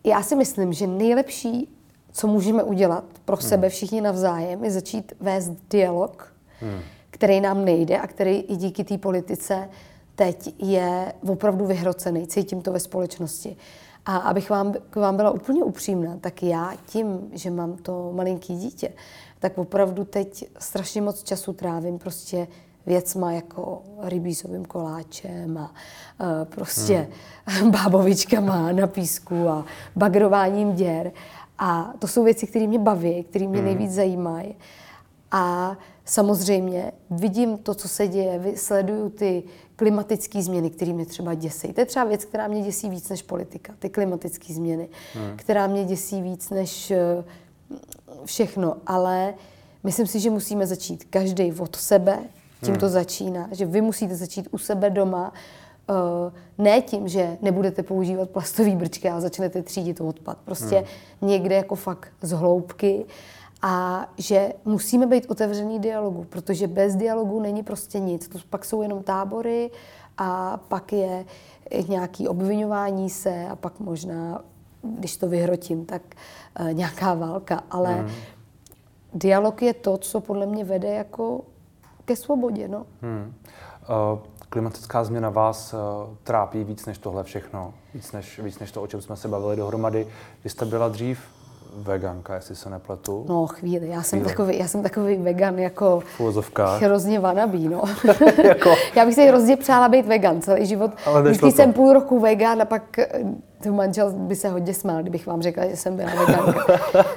[0.04, 1.68] já si myslím, že nejlepší,
[2.12, 3.48] co můžeme udělat pro hmm.
[3.48, 6.80] sebe všichni navzájem, je začít vést dialog, hmm.
[7.10, 9.68] který nám nejde a který i díky té politice
[10.14, 12.26] teď je opravdu vyhrocený.
[12.26, 13.56] Cítím to ve společnosti.
[14.06, 18.56] A abych vám, k vám byla úplně upřímná, tak já tím, že mám to malinký
[18.56, 18.92] dítě,
[19.38, 22.48] tak opravdu teď strašně moc času trávím prostě
[22.86, 25.70] věcma jako rybízovým koláčem a
[26.20, 27.08] uh, prostě
[27.44, 27.70] hmm.
[27.82, 29.64] bábovičkama na písku a
[29.96, 31.12] bagrováním děr.
[31.58, 33.66] A to jsou věci, které mě baví, které mě hmm.
[33.66, 34.54] nejvíc zajímají.
[35.30, 39.42] A samozřejmě vidím to, co se děje, sleduju ty
[39.76, 41.72] klimatické změny, které mě třeba děsí.
[41.72, 45.36] To je třeba věc, která mě děsí víc než politika, ty klimatické změny, hmm.
[45.36, 47.24] která mě děsí víc než uh,
[48.24, 48.76] všechno.
[48.86, 49.34] Ale
[49.84, 52.18] myslím si, že musíme začít každý od sebe,
[52.62, 52.92] tím to hmm.
[52.92, 55.32] začíná, že vy musíte začít u sebe doma,
[55.90, 60.38] uh, ne tím, že nebudete používat plastové brčky, ale začnete třídit odpad.
[60.44, 61.30] Prostě hmm.
[61.30, 63.04] někde jako fakt z hloubky
[63.62, 68.28] a že musíme být otevřený dialogu, protože bez dialogu není prostě nic.
[68.28, 69.70] To pak jsou jenom tábory
[70.18, 71.24] a pak je
[71.88, 74.44] nějaký obvinování se a pak možná,
[74.82, 76.02] když to vyhrotím, tak
[76.60, 77.64] uh, nějaká válka.
[77.70, 78.10] Ale hmm.
[79.14, 81.40] dialog je to, co podle mě vede jako
[82.12, 82.68] ke svobodě.
[82.68, 82.86] No.
[83.02, 83.34] Hmm.
[83.88, 85.80] Uh, klimatická změna vás uh,
[86.22, 89.56] trápí víc než tohle všechno, víc než, víc než to, o čem jsme se bavili
[89.56, 90.06] dohromady.
[90.44, 91.18] Vy jste byla dřív
[91.76, 93.24] veganka, jestli se nepletu.
[93.28, 96.02] No chvíli, já jsem, takový, já jsem takový vegan jako
[96.80, 97.82] hrozně vanabí, no.
[98.44, 98.74] jako...
[98.96, 100.90] já bych si hrozně přála být vegan celý život.
[101.06, 102.98] Ale Vždycky jsem půl roku vegan a pak
[103.62, 106.64] to manžel by se hodně smál, kdybych vám řekla, že jsem byla veganka.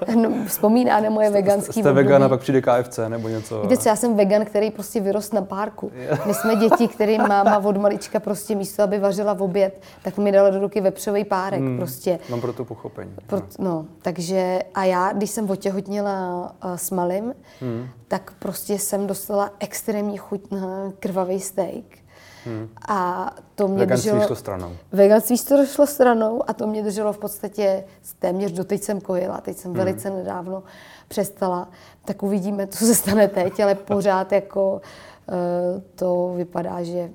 [0.15, 3.61] No, vzpomíná na moje veganský Jste vegan a pak přijde KFC nebo něco?
[3.61, 5.91] Víte co, já jsem vegan, který prostě vyrost na párku.
[6.25, 10.31] My jsme děti, kterým máma od malička prostě místo, aby vařila v oběd, tak mi
[10.31, 11.59] dala do ruky vepřový párek.
[11.59, 12.19] Hmm, prostě.
[12.29, 13.11] Mám pro to pochopení.
[13.27, 17.87] Pro, no, takže a já, když jsem otěhotněla uh, s malým, hmm.
[18.07, 22.04] tak prostě jsem dostala extrémní chuť na krvavý steak
[22.45, 22.69] Hmm.
[22.87, 24.27] A to mě Veganství drželo...
[24.27, 24.71] šlo stranou.
[24.91, 27.83] Veganství to šlo stranou a to mě drželo v podstatě
[28.19, 29.41] téměř doteď jsem kojila.
[29.41, 29.77] Teď jsem hmm.
[29.77, 30.63] velice nedávno
[31.07, 31.69] přestala.
[32.05, 37.09] Tak uvidíme, co se stane teď, ale pořád jako uh, to vypadá, že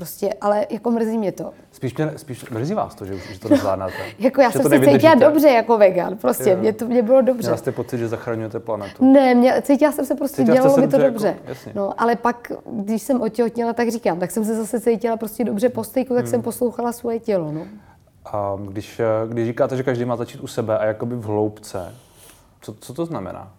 [0.00, 1.52] Prostě, ale jako mrzí mě to.
[1.72, 3.92] Spíš, mě, spíš mrzí vás to, že už to nezvládnáte.
[4.18, 7.42] jako já jsem se cítila dobře jako vegan, prostě, mě to mě bylo dobře.
[7.42, 9.12] Měla jste pocit, že zachraňujete planetu?
[9.12, 11.36] Ne, mě, cítila jsem se prostě, cítila dělalo mi to dobře.
[11.44, 15.44] Jako, no, ale pak, když jsem otěhotněla, tak říkám, tak jsem se zase cítila prostě
[15.44, 16.30] dobře po stejku, tak hmm.
[16.30, 17.52] jsem poslouchala svoje tělo.
[17.52, 17.66] No.
[18.24, 21.94] A když, když říkáte, že každý má začít u sebe a jakoby v hloubce,
[22.60, 23.52] co, co to znamená?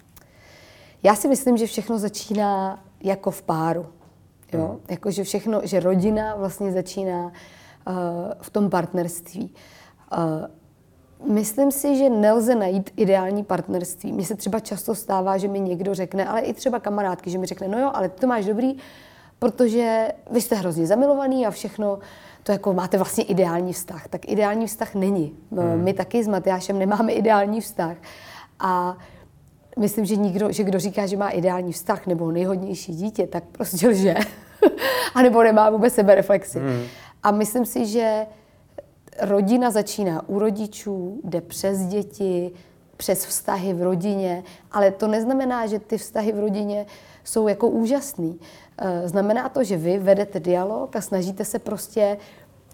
[1.03, 3.85] Já si myslím, že všechno začíná jako v páru.
[4.53, 4.67] Jo?
[4.67, 4.79] Hmm.
[4.89, 7.33] Jako, že všechno, že rodina vlastně začíná uh,
[8.41, 9.53] v tom partnerství.
[10.17, 14.11] Uh, myslím si, že nelze najít ideální partnerství.
[14.11, 17.45] Mně se třeba často stává, že mi někdo řekne, ale i třeba kamarádky, že mi
[17.45, 18.77] řekne, no jo, ale ty to máš dobrý,
[19.39, 21.99] protože vy jste hrozně zamilovaný a všechno,
[22.43, 24.07] to jako máte vlastně ideální vztah.
[24.07, 25.35] Tak ideální vztah není.
[25.51, 25.83] Hmm.
[25.83, 27.97] My taky s Matyášem nemáme ideální vztah.
[28.59, 28.97] A
[29.79, 33.87] myslím, že nikdo, že kdo říká, že má ideální vztah nebo nejhodnější dítě, tak prostě
[33.87, 34.15] lže.
[35.15, 36.59] a nebo nemá vůbec sebereflexi.
[36.59, 36.83] Mm.
[37.23, 38.25] A myslím si, že
[39.21, 42.51] rodina začíná u rodičů, jde přes děti,
[42.97, 46.85] přes vztahy v rodině, ale to neznamená, že ty vztahy v rodině
[47.23, 48.39] jsou jako úžasný.
[48.77, 52.17] Eh, znamená to, že vy vedete dialog a snažíte se prostě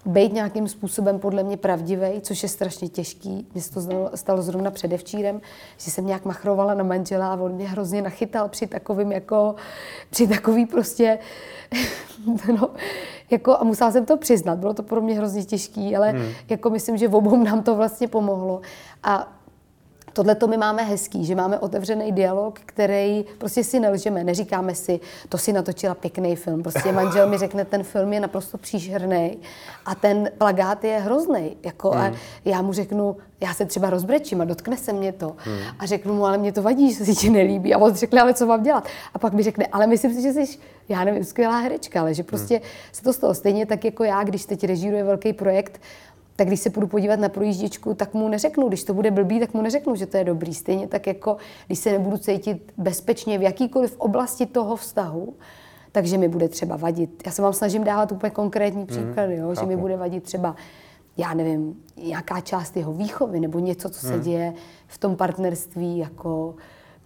[0.06, 3.48] být nějakým způsobem podle mě pravdivý, což je strašně těžký.
[3.54, 5.42] Mně se to stalo zrovna předevčírem,
[5.78, 9.56] že jsem nějak machrovala na manžela a on mě hrozně nachytal při takovým jako,
[10.10, 11.20] při takový prostě,
[12.60, 12.70] no,
[13.30, 16.32] jako, a musela jsem to přiznat, bylo to pro mě hrozně těžké, ale hmm.
[16.50, 18.62] jako myslím, že obou nám to vlastně pomohlo.
[19.04, 19.37] A
[20.18, 25.00] Tohle to my máme hezký, že máme otevřený dialog, který prostě si nelžeme, neříkáme si,
[25.30, 26.64] to si natočila pěkný film.
[26.64, 29.38] Prostě manžel mi řekne, ten film je naprosto příšerný
[29.86, 31.58] a ten plagát je hrozný.
[31.64, 32.02] Jako, hmm.
[32.02, 32.12] A
[32.46, 35.36] já mu řeknu, já se třeba rozbrečím a dotkne se mě to.
[35.38, 35.58] Hmm.
[35.80, 37.74] A řeknu mu, ale mě to vadí, že se ti nelíbí.
[37.74, 38.88] A on řekne, ale co mám dělat?
[39.14, 40.58] A pak mi řekne, ale myslím si, že jsi,
[40.90, 42.64] já nevím, skvělá herečka, ale že prostě hmm.
[42.92, 45.82] se to stalo stejně tak jako já, když teď režíruje velký projekt,
[46.38, 49.54] tak když se půjdu podívat na projížděčku, tak mu neřeknu, když to bude blbý, tak
[49.54, 50.54] mu neřeknu, že to je dobrý.
[50.54, 55.34] Stejně tak jako, když se nebudu cítit bezpečně v jakýkoliv oblasti toho vztahu,
[55.92, 57.24] takže mi bude třeba vadit.
[57.26, 60.24] Já se vám snažím dávat úplně konkrétní hmm, příklady, hmm, jo, že mi bude vadit
[60.24, 60.56] třeba,
[61.18, 64.22] já nevím, nějaká část jeho výchovy nebo něco, co se hmm.
[64.22, 64.54] děje
[64.88, 66.56] v tom partnerství jako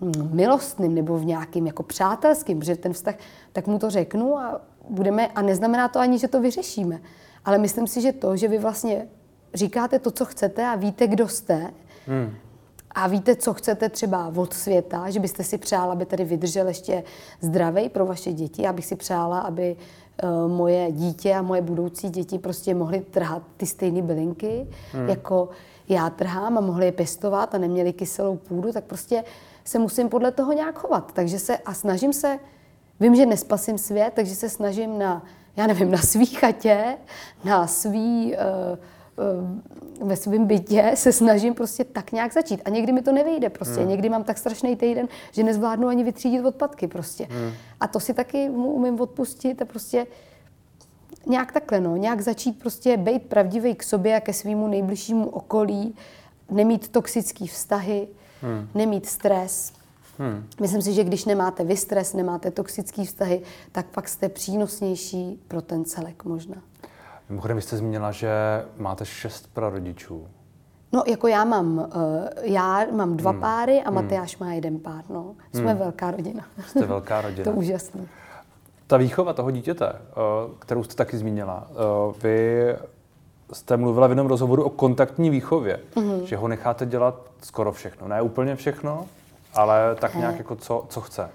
[0.01, 3.15] hm, milostným nebo v nějakým jako přátelským, protože ten vztah,
[3.53, 7.01] tak mu to řeknu a budeme, a neznamená to ani, že to vyřešíme.
[7.45, 9.07] Ale myslím si, že to, že vy vlastně
[9.53, 11.73] říkáte to, co chcete a víte, kdo jste.
[12.07, 12.33] Hmm.
[12.91, 17.03] A víte, co chcete třeba od světa, že byste si přála, aby tady vydržel ještě
[17.41, 18.61] zdravý pro vaše děti.
[18.61, 19.75] Já bych si přála, aby
[20.23, 25.09] uh, moje dítě a moje budoucí děti prostě mohly trhat ty stejné bylinky, hmm.
[25.09, 25.49] jako
[25.89, 29.23] já trhám a mohli je pěstovat a neměli kyselou půdu, tak prostě
[29.63, 31.11] se musím podle toho nějak chovat.
[31.13, 32.39] Takže se a snažím se,
[32.99, 35.25] vím, že nespasím svět, takže se snažím na,
[35.55, 36.97] já nevím, na svý chatě,
[37.45, 38.39] na svý uh,
[38.73, 38.77] Eh,
[40.01, 42.61] ve svém bytě se snažím prostě tak nějak začít.
[42.65, 43.79] A někdy mi to nevyjde prostě.
[43.79, 43.89] Hmm.
[43.89, 47.27] Někdy mám tak strašný týden, že nezvládnu ani vytřídit odpadky prostě.
[47.29, 47.51] Hmm.
[47.79, 50.07] A to si taky umím odpustit a prostě
[51.27, 51.97] nějak takhle, no.
[51.97, 55.95] Nějak začít prostě být pravdivý k sobě a ke svýmu nejbližšímu okolí,
[56.49, 58.07] nemít toxické vztahy,
[58.41, 58.67] hmm.
[58.75, 59.73] nemít stres.
[60.17, 60.43] Hmm.
[60.61, 63.41] Myslím si, že když nemáte vy stres, nemáte toxické vztahy,
[63.71, 66.61] tak pak jste přínosnější pro ten celek možná.
[67.31, 68.29] Mimochodem, vy jste zmínila, že
[68.77, 70.27] máte šest prarodičů.
[70.91, 71.87] No, jako já mám, uh,
[72.41, 73.39] já mám dva hmm.
[73.39, 73.95] páry a hmm.
[73.95, 75.35] Matyáš má jeden pár, no.
[75.53, 75.79] Jsme hmm.
[75.79, 76.45] velká rodina.
[76.67, 77.43] Jste velká rodina.
[77.43, 78.01] to je úžasné.
[78.87, 82.75] Ta výchova toho dítěte, uh, kterou jste taky zmínila, uh, vy
[83.53, 86.23] jste mluvila v jednom rozhovoru o kontaktní výchově, mm-hmm.
[86.23, 88.07] že ho necháte dělat skoro všechno.
[88.07, 89.05] Ne úplně všechno,
[89.53, 91.29] ale tak nějak jako co, co chce.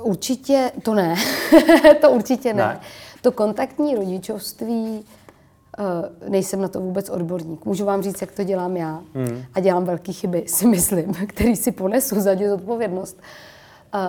[0.00, 1.14] Určitě to ne.
[2.00, 2.62] to určitě ne.
[2.62, 2.80] ne.
[3.24, 5.04] To kontaktní rodičovství,
[5.78, 7.64] uh, nejsem na to vůbec odborník.
[7.64, 9.02] Můžu vám říct, jak to dělám já.
[9.14, 9.42] Hmm.
[9.54, 13.20] A dělám velké chyby, si myslím, který si ponesu za ně zodpovědnost.
[13.94, 14.00] Uh,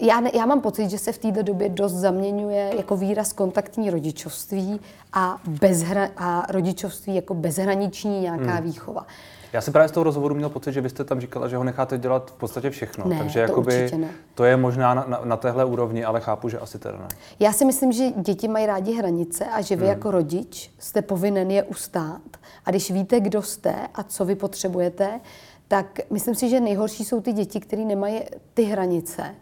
[0.00, 3.90] já, ne, já mám pocit, že se v této době dost zaměňuje jako výraz kontaktní
[3.90, 4.80] rodičovství
[5.12, 8.64] a, bezhra, a rodičovství jako bezhraniční nějaká hmm.
[8.64, 9.06] výchova.
[9.52, 11.98] Já jsem právě z toho rozhovoru měl pocit, že byste tam říkala, že ho necháte
[11.98, 13.08] dělat v podstatě všechno.
[13.08, 14.08] Ne, Takže to jakoby, ne.
[14.34, 17.08] to je možná na, na, na téhle úrovni, ale chápu, že asi teda ne.
[17.40, 19.90] Já si myslím, že děti mají rádi hranice a že vy hmm.
[19.90, 22.20] jako rodič jste povinen je ustát.
[22.64, 25.20] A když víte, kdo jste a co vy potřebujete,
[25.68, 28.20] tak myslím si, že nejhorší jsou ty děti, které nemají
[28.54, 29.34] ty hranice.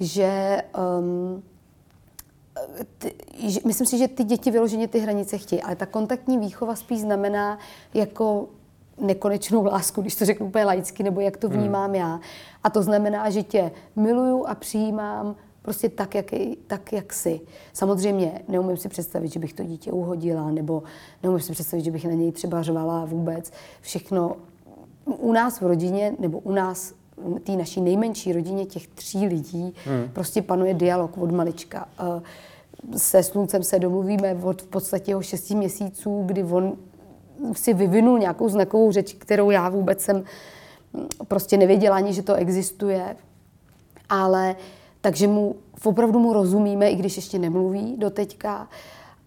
[0.00, 0.62] Že
[1.00, 1.42] um,
[2.98, 3.14] ty,
[3.64, 7.58] myslím si, že ty děti vyloženě ty hranice chtějí, ale ta kontaktní výchova spíš znamená
[7.94, 8.48] jako
[9.00, 11.58] nekonečnou lásku, když to řeknu úplně laicky, nebo jak to hmm.
[11.58, 11.94] vnímám hmm.
[11.94, 12.20] já.
[12.64, 16.26] A to znamená, že tě miluju a přijímám prostě tak, jak,
[16.66, 17.40] tak, jak jsi.
[17.72, 20.82] Samozřejmě neumím si představit, že bych to dítě uhodila, nebo
[21.22, 23.52] neumím si představit, že bych na něj třeba řvala vůbec.
[23.80, 24.36] Všechno
[25.04, 26.94] u nás v rodině, nebo u nás
[27.44, 30.10] té naší nejmenší rodině těch tří lidí hmm.
[30.12, 31.88] prostě panuje dialog od malička.
[32.00, 32.20] Eh,
[32.98, 36.76] se sluncem se domluvíme od v podstatě jeho šesti měsíců, kdy on
[37.52, 40.24] si vyvinul nějakou znakovou řeč, kterou já vůbec jsem
[41.28, 43.16] prostě nevěděla ani, že to existuje.
[44.08, 44.56] Ale
[45.00, 48.68] takže mu opravdu mu rozumíme, i když ještě nemluví do teďka.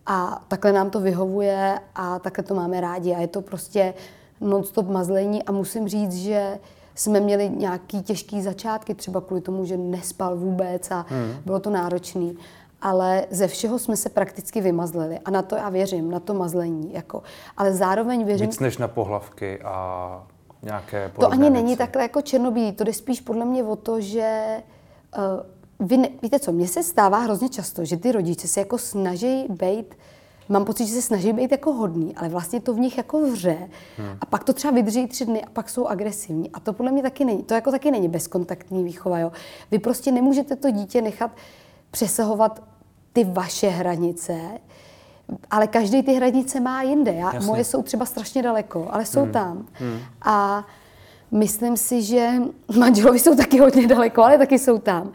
[0.06, 3.16] A takhle nám to vyhovuje a takhle to máme rádi.
[3.16, 3.93] A je to prostě
[4.41, 6.60] non-stop mazlení a musím říct, že
[7.00, 11.34] jsme měli nějaký těžký začátky, třeba kvůli tomu, že nespal vůbec a hmm.
[11.45, 12.32] bylo to náročné
[12.82, 15.20] ale ze všeho jsme se prakticky vymazlili.
[15.26, 16.93] A na to já věřím, na to mazlení.
[16.93, 17.24] Jako.
[17.58, 18.47] Ale zároveň věřím...
[18.47, 20.28] Víc než na pohlavky a
[20.62, 21.54] nějaké To ani věci.
[21.54, 22.72] není takhle jako černobílý.
[22.72, 24.58] To jde spíš podle mě o to, že
[25.80, 28.78] uh, vy ne, víte co, mně se stává hrozně často, že ty rodiče se jako
[28.78, 29.95] snaží být
[30.50, 33.58] mám pocit, že se snaží být jako hodný, ale vlastně to v nich jako vře.
[33.97, 34.18] Hmm.
[34.22, 36.52] A pak to třeba vydrží tři dny a pak jsou agresivní.
[36.52, 37.43] A to podle mě taky není.
[37.43, 39.20] To jako taky není bezkontaktní výchova.
[39.20, 39.32] Jo?
[39.72, 41.32] Vy prostě nemůžete to dítě nechat
[41.91, 42.64] přesahovat
[43.14, 44.39] ty vaše hranice,
[45.52, 47.14] ale každý ty hranice má jinde.
[47.14, 49.32] Já, moje jsou třeba strašně daleko, ale jsou hmm.
[49.32, 49.66] tam.
[49.74, 50.00] Hmm.
[50.22, 50.66] A
[51.32, 52.32] myslím si, že
[52.78, 55.12] manželovi jsou taky hodně daleko, ale taky jsou tam.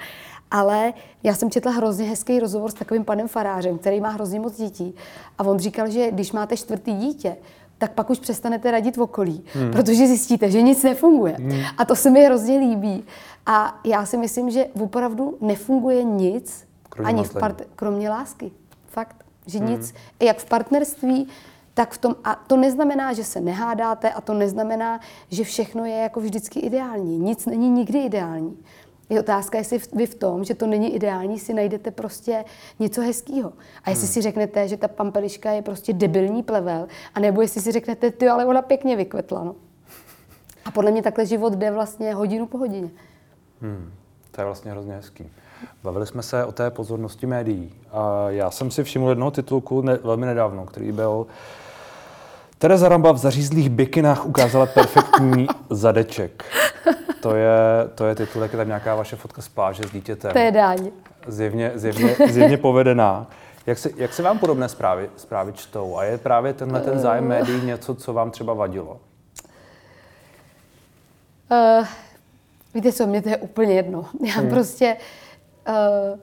[0.50, 0.92] Ale
[1.24, 4.94] já jsem četla hrozně hezký rozhovor s takovým panem farářem, který má hrozně moc dětí.
[5.38, 7.36] A on říkal, že když máte čtvrtý dítě,
[7.78, 9.70] tak pak už přestanete radit v okolí, hmm.
[9.70, 11.36] protože zjistíte, že nic nefunguje.
[11.38, 11.62] Hmm.
[11.78, 13.04] A to se mi hrozně líbí.
[13.46, 18.50] A já si myslím, že opravdu nefunguje nic, kromě ani v part- kromě lásky.
[18.88, 19.16] Fakt,
[19.46, 19.68] že hmm.
[19.68, 21.28] nic, jak v partnerství,
[21.74, 25.00] tak v tom, a to neznamená, že se nehádáte a to neznamená,
[25.30, 27.18] že všechno je jako vždycky ideální.
[27.18, 28.56] Nic není nikdy ideální.
[29.10, 32.44] Je otázka, jestli vy v tom, že to není ideální, si najdete prostě
[32.78, 33.52] něco hezkého.
[33.84, 34.12] A jestli hmm.
[34.12, 38.46] si řeknete, že ta pampeliška je prostě debilní plevel, anebo jestli si řeknete, ty, ale
[38.46, 39.44] ona pěkně vykvetla.
[39.44, 39.54] No.
[40.64, 42.90] A podle mě takhle život jde vlastně hodinu po hodině.
[43.60, 43.92] Hmm.
[44.30, 45.30] To je vlastně hrozně hezký.
[45.82, 47.74] Bavili jsme se o té pozornosti médií.
[47.92, 51.26] A já jsem si všiml jednoho titulku ne, velmi nedávno, který byl
[52.58, 56.44] Tereza Ramba v zařízlých bikinách ukázala perfektní zadeček.
[57.20, 57.48] To je,
[57.94, 60.32] to je titulek, je tam nějaká vaše fotka z pláže s dítětem.
[60.32, 60.90] To je dáň.
[61.26, 63.26] Zjevně, zjevně, zjevně povedená.
[63.66, 65.96] Jak se, jak se vám podobné zprávy, zprávy čtou?
[65.96, 69.00] A je právě tenhle ten zájem médií něco, co vám třeba vadilo?
[71.50, 71.86] Uh,
[72.74, 74.06] víte co, mě to je úplně jedno.
[74.26, 74.50] Já hmm.
[74.50, 74.96] prostě...
[75.68, 76.18] Uh,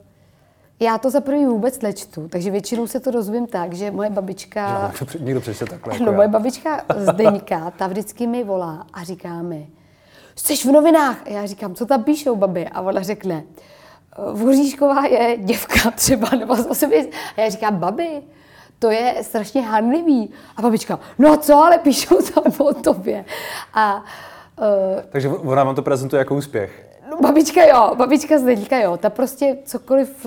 [0.80, 4.92] já to za první vůbec nečtu, takže většinou se to dozvím tak, že moje babička...
[5.10, 6.16] Že někdo přečte takhle jako No, já.
[6.16, 9.68] moje babička Zdeňka, ta vždycky mi volá a říká mi,
[10.36, 11.22] jsi v novinách.
[11.26, 12.68] A já říkám, co tam píšou, babi?
[12.68, 13.44] A ona řekne,
[14.32, 16.86] Voříšková je děvka třeba, nebo zase.
[17.36, 18.22] A já říkám, babi,
[18.78, 20.30] to je strašně hanlivý.
[20.56, 23.24] A babička, no co, ale píšou tam o tobě.
[23.74, 24.04] A,
[24.58, 26.91] uh, Takže ona vám to prezentuje jako úspěch.
[27.22, 30.26] Babička jo, babička Zdeňka jo, ta prostě cokoliv,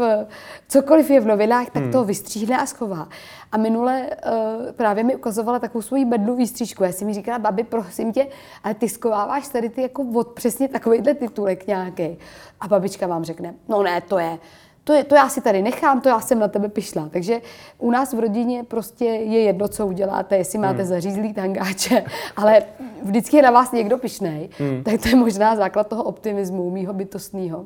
[0.67, 1.91] cokoliv je v novinách, tak hmm.
[1.91, 3.07] to vystříhne a schová.
[3.51, 6.83] A minule uh, právě mi ukazovala takovou svoji bednu výstřížku.
[6.83, 8.27] Já si mi říkala, babi, prosím tě,
[8.63, 12.17] ale ty schováváš tady ty jako od přesně takovýhle titulek nějaký.
[12.61, 14.37] A babička vám řekne, no ne, to je,
[14.85, 17.09] to, je, to já si tady nechám, to já jsem na tebe pišla.
[17.09, 17.41] Takže
[17.77, 20.87] u nás v rodině prostě je jedno, co uděláte, jestli máte hmm.
[20.87, 22.05] zařízlý tangáče,
[22.35, 22.63] ale
[23.03, 24.49] vždycky je na vás někdo pišnej.
[24.57, 24.83] Hmm.
[24.83, 27.65] Tak to je možná základ toho optimismu, mýho bytostného.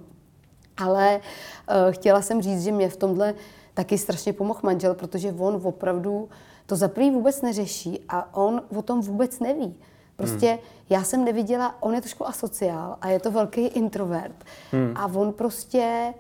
[0.77, 3.33] Ale uh, chtěla jsem říct, že mě v tomhle
[3.73, 6.29] taky strašně pomohl manžel, protože on opravdu
[6.65, 9.75] to za vůbec neřeší a on o tom vůbec neví.
[10.15, 10.59] Prostě hmm.
[10.89, 14.35] já jsem neviděla, on je trošku asociál a je to velký introvert.
[14.71, 14.93] Hmm.
[14.95, 16.13] A on prostě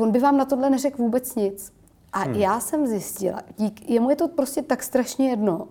[0.00, 1.72] on by vám na tohle neřekl vůbec nic.
[2.12, 2.34] A hmm.
[2.34, 5.68] já jsem zjistila, dík, jemu je to prostě tak strašně jedno,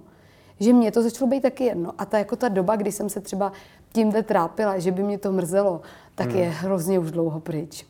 [0.59, 1.91] že mě to začalo být taky jedno.
[1.97, 3.51] A ta jako ta doba, kdy jsem se třeba
[3.93, 5.82] tímhle trápila, že by mě to mrzelo,
[6.16, 6.38] tak hmm.
[6.38, 7.86] je hrozně už dlouho pryč.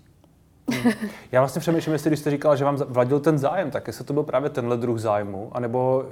[0.71, 0.91] Hmm.
[1.31, 4.13] Já vlastně přemýšlím, jestli když jste říkala, že vám vladil ten zájem, tak jestli to
[4.13, 6.05] byl právě tenhle druh zájmu, anebo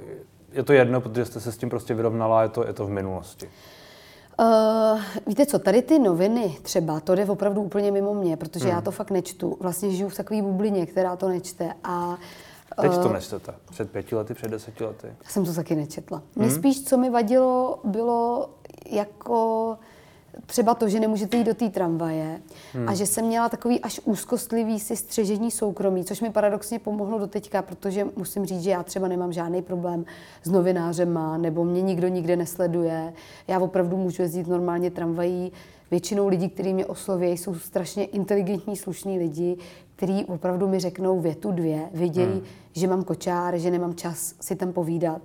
[0.52, 2.90] je to jedno, protože jste se s tím prostě vyrovnala je to, je to v
[2.90, 3.48] minulosti.
[4.38, 8.74] Uh, víte co, tady ty noviny třeba, to jde opravdu úplně mimo mě, protože hmm.
[8.74, 9.56] já to fakt nečtu.
[9.60, 11.74] Vlastně žiju v takové bublině, která to nečte.
[11.84, 12.18] A
[12.80, 13.54] Teď to eh, nečtete?
[13.70, 15.08] Před pěti lety, před deseti lety?
[15.28, 16.22] Jsem to taky nečetla.
[16.36, 16.50] Hmm.
[16.50, 18.50] spíš, co mi vadilo, bylo
[18.90, 19.78] jako
[20.46, 22.40] třeba to, že nemůžete jít do té tramvaje
[22.72, 22.88] hmm.
[22.88, 27.26] a že jsem měla takový až úzkostlivý si střežení soukromí, což mi paradoxně pomohlo do
[27.26, 30.04] teďka, protože musím říct, že já třeba nemám žádný problém
[30.42, 33.12] s novinářema, nebo mě nikdo nikde nesleduje.
[33.48, 35.52] Já opravdu můžu jezdit normálně tramvají.
[35.90, 39.56] Většinou lidí, kteří mě osloví, jsou strašně inteligentní, slušní lidi,
[39.96, 42.42] kteří opravdu mi řeknou větu dvě, vidějí, hmm.
[42.72, 45.22] že mám kočár, že nemám čas si tam povídat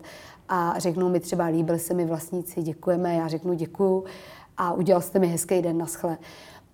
[0.50, 4.04] a řeknou mi třeba, líbil se mi vlastníci, děkujeme, já řeknu děkuju
[4.60, 6.18] a udělal jste mi hezký den, naschle.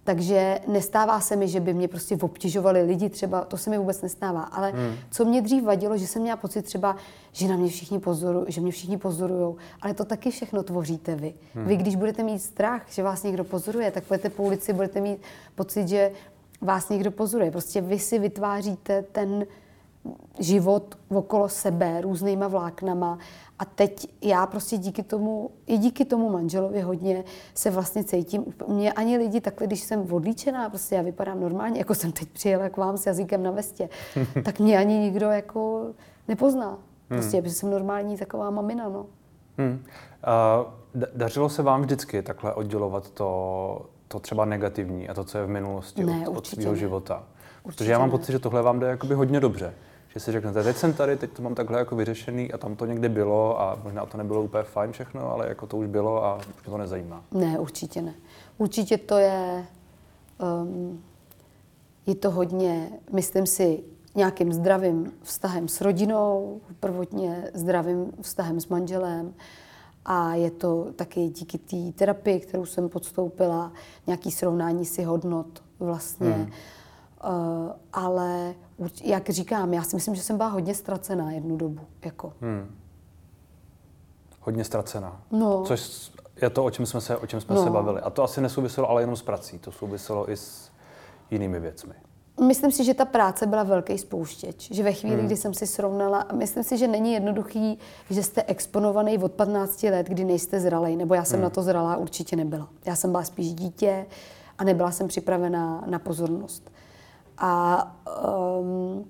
[0.04, 4.02] Takže nestává se mi, že by mě prostě obtěžovali lidi třeba, to se mi vůbec
[4.02, 4.44] nestává.
[4.44, 4.96] Ale hmm.
[5.12, 6.96] co mě dřív vadilo, že jsem měla pocit třeba,
[7.32, 11.34] že na mě všichni pozorují, že mě všichni pozorují, ale to taky všechno tvoříte vy.
[11.54, 11.66] Hmm.
[11.66, 15.20] Vy, když budete mít strach, že vás někdo pozoruje, tak budete po ulici, budete mít
[15.56, 16.12] pocit, že
[16.62, 17.52] vás někdo pozoruje.
[17.52, 19.46] Prostě vy si vytváříte ten
[20.40, 23.20] život okolo sebe různýma vláknama
[23.60, 28.46] a teď já prostě díky tomu, i díky tomu manželovi hodně se vlastně cítím.
[28.68, 32.70] Mě ani lidi takhle, když jsem odlíčená, prostě já vypadám normálně, jako jsem teď přijela
[32.70, 33.90] k vám s jazykem na vestě,
[34.46, 35.88] tak mě ani nikdo jako
[36.28, 36.78] nepozná.
[37.08, 37.50] Prostě, hmm.
[37.50, 39.06] jsem normální taková mamina, no.
[39.58, 39.84] Hmm.
[40.96, 45.46] Uh, dařilo se vám vždycky takhle oddělovat to, to třeba negativní a to, co je
[45.46, 47.24] v minulosti ne, od, od svého života?
[47.64, 48.12] Určitě Protože já mám ne.
[48.12, 49.74] pocit, že tohle vám jde jakoby hodně dobře
[50.16, 52.86] že si řeknete, teď jsem tady, teď to mám takhle jako vyřešený a tam to
[52.86, 56.36] někde bylo a možná to nebylo úplně fajn všechno, ale jako to už bylo a
[56.36, 57.24] už mě to nezajímá.
[57.32, 58.14] Ne, určitě ne.
[58.58, 59.66] Určitě to je,
[60.62, 61.04] um,
[62.06, 63.84] je to hodně, myslím si,
[64.16, 69.34] nějakým zdravým vztahem s rodinou, prvotně zdravým vztahem s manželem
[70.06, 73.72] a je to taky díky té terapii, kterou jsem podstoupila,
[74.08, 76.32] nějaký srovnání si hodnot vlastně.
[76.32, 76.52] Hmm
[77.94, 78.56] ale
[79.04, 81.82] jak říkám, já si myslím, že jsem byla hodně ztracená jednu dobu.
[82.06, 82.34] Jako.
[82.42, 82.76] Hmm.
[84.42, 85.22] Hodně ztracená.
[85.32, 85.64] No.
[85.66, 86.12] Což
[86.42, 87.64] je to, o čem jsme se, o čem jsme no.
[87.64, 88.02] se bavili.
[88.02, 90.72] A to asi nesouviselo ale jenom s prací, to souviselo i s
[91.32, 91.94] jinými věcmi.
[92.42, 94.72] Myslím si, že ta práce byla velký spouštěč.
[94.72, 95.26] Že ve chvíli, hmm.
[95.26, 100.08] kdy jsem si srovnala, myslím si, že není jednoduchý, že jste exponovaný od 15 let,
[100.08, 101.44] kdy nejste zralej, nebo já jsem hmm.
[101.44, 102.70] na to zralá určitě nebyla.
[102.86, 104.06] Já jsem byla spíš dítě
[104.58, 106.72] a nebyla jsem připravená na pozornost.
[107.38, 107.96] A
[108.60, 109.06] um,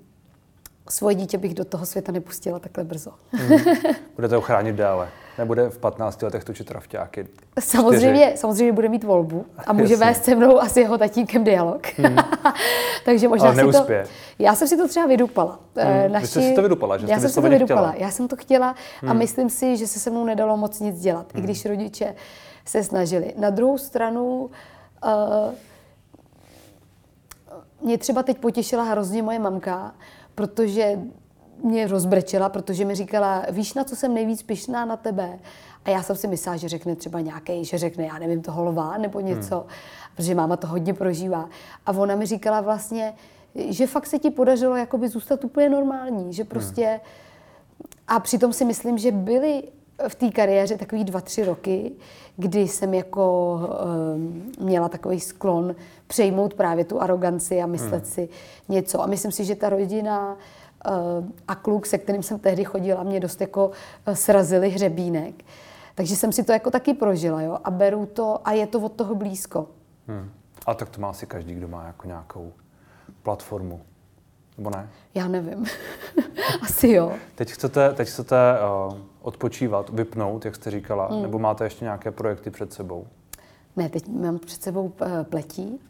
[0.88, 3.10] svoje dítě bych do toho světa nepustila takhle brzo.
[3.32, 3.58] Hmm.
[4.16, 5.08] Budete ho chránit dále.
[5.38, 7.26] Nebude v 15 letech točit rafťáky.
[7.60, 10.06] Samozřejmě, samozřejmě bude mít volbu a může Jasně.
[10.06, 11.86] vést se mnou a s jeho tatínkem dialog.
[11.96, 12.16] Hmm.
[13.04, 14.02] Takže možná Ale neuspěje.
[14.02, 15.60] to, Já jsem si to třeba vydupala.
[15.76, 16.12] Hmm.
[16.12, 17.90] Naši, Vy jste si to vydupala, že Já jsem si to vydupala.
[17.90, 18.06] Chtěla.
[18.06, 19.18] Já jsem to chtěla a hmm.
[19.18, 21.42] myslím si, že se se mnou nedalo moc nic dělat, hmm.
[21.42, 22.14] i když rodiče
[22.64, 23.34] se snažili.
[23.38, 24.50] Na druhou stranu
[25.04, 25.54] uh,
[27.86, 29.94] mě třeba teď potěšila hrozně moje mamka,
[30.34, 30.98] protože
[31.62, 35.38] mě rozbrečela, protože mi říkala, víš, na co jsem nejvíc pišná na tebe?
[35.84, 38.98] A já jsem si myslela, že řekne třeba nějaký, že řekne, já nevím, toho lva
[38.98, 39.68] nebo něco, hmm.
[40.16, 41.48] protože máma to hodně prožívá.
[41.86, 43.14] A ona mi říkala vlastně,
[43.54, 46.86] že fakt se ti podařilo jakoby zůstat úplně normální, že prostě...
[46.86, 47.00] Hmm.
[48.08, 49.62] A přitom si myslím, že byly
[50.08, 51.92] v té kariéře takový dva, tři roky,
[52.36, 53.58] kdy jsem jako
[54.14, 55.74] um, měla takový sklon
[56.06, 58.12] přejmout právě tu aroganci a myslet hmm.
[58.12, 58.28] si
[58.68, 59.02] něco.
[59.02, 60.36] A myslím si, že ta rodina
[60.88, 65.34] uh, a kluk, se kterým jsem tehdy chodila, mě dost jako uh, srazili hřebínek.
[65.94, 68.92] Takže jsem si to jako taky prožila, jo, a beru to a je to od
[68.92, 69.66] toho blízko.
[70.08, 70.30] Hmm.
[70.66, 72.52] A tak to má asi každý, kdo má jako nějakou
[73.22, 73.80] platformu.
[74.58, 74.88] Nebo ne?
[75.14, 75.66] Já nevím.
[76.62, 77.12] Asi jo.
[77.34, 78.36] Teď chcete, teď chcete
[78.88, 81.22] uh, odpočívat, vypnout, jak jste říkala, mm.
[81.22, 83.06] nebo máte ještě nějaké projekty před sebou?
[83.76, 85.80] Ne, teď mám před sebou uh, pletí.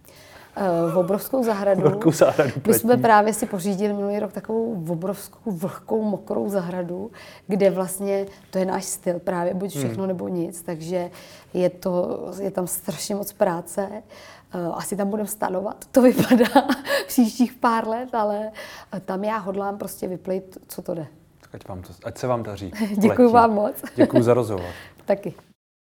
[0.86, 1.82] Uh, v obrovskou zahradu.
[1.82, 2.68] Velkou zahradu pletí.
[2.68, 7.10] My jsme právě si pořídili minulý rok takovou obrovskou, vlhkou, mokrou zahradu,
[7.46, 10.08] kde vlastně, to je náš styl právě, buď všechno mm.
[10.08, 11.10] nebo nic, takže
[11.54, 14.02] je, to, je tam strašně moc práce.
[14.54, 16.68] Eh, asi tam budeme stanovat, to vypadá
[17.06, 18.50] příštích pár let, ale
[18.92, 21.06] eh, tam já hodlám prostě vyplit, co to jde.
[21.56, 22.72] Ať, vám to, ať se vám daří.
[22.98, 23.82] Děkuji vám moc.
[23.96, 24.70] Děkuji za rozhovor.
[25.04, 25.34] Taky.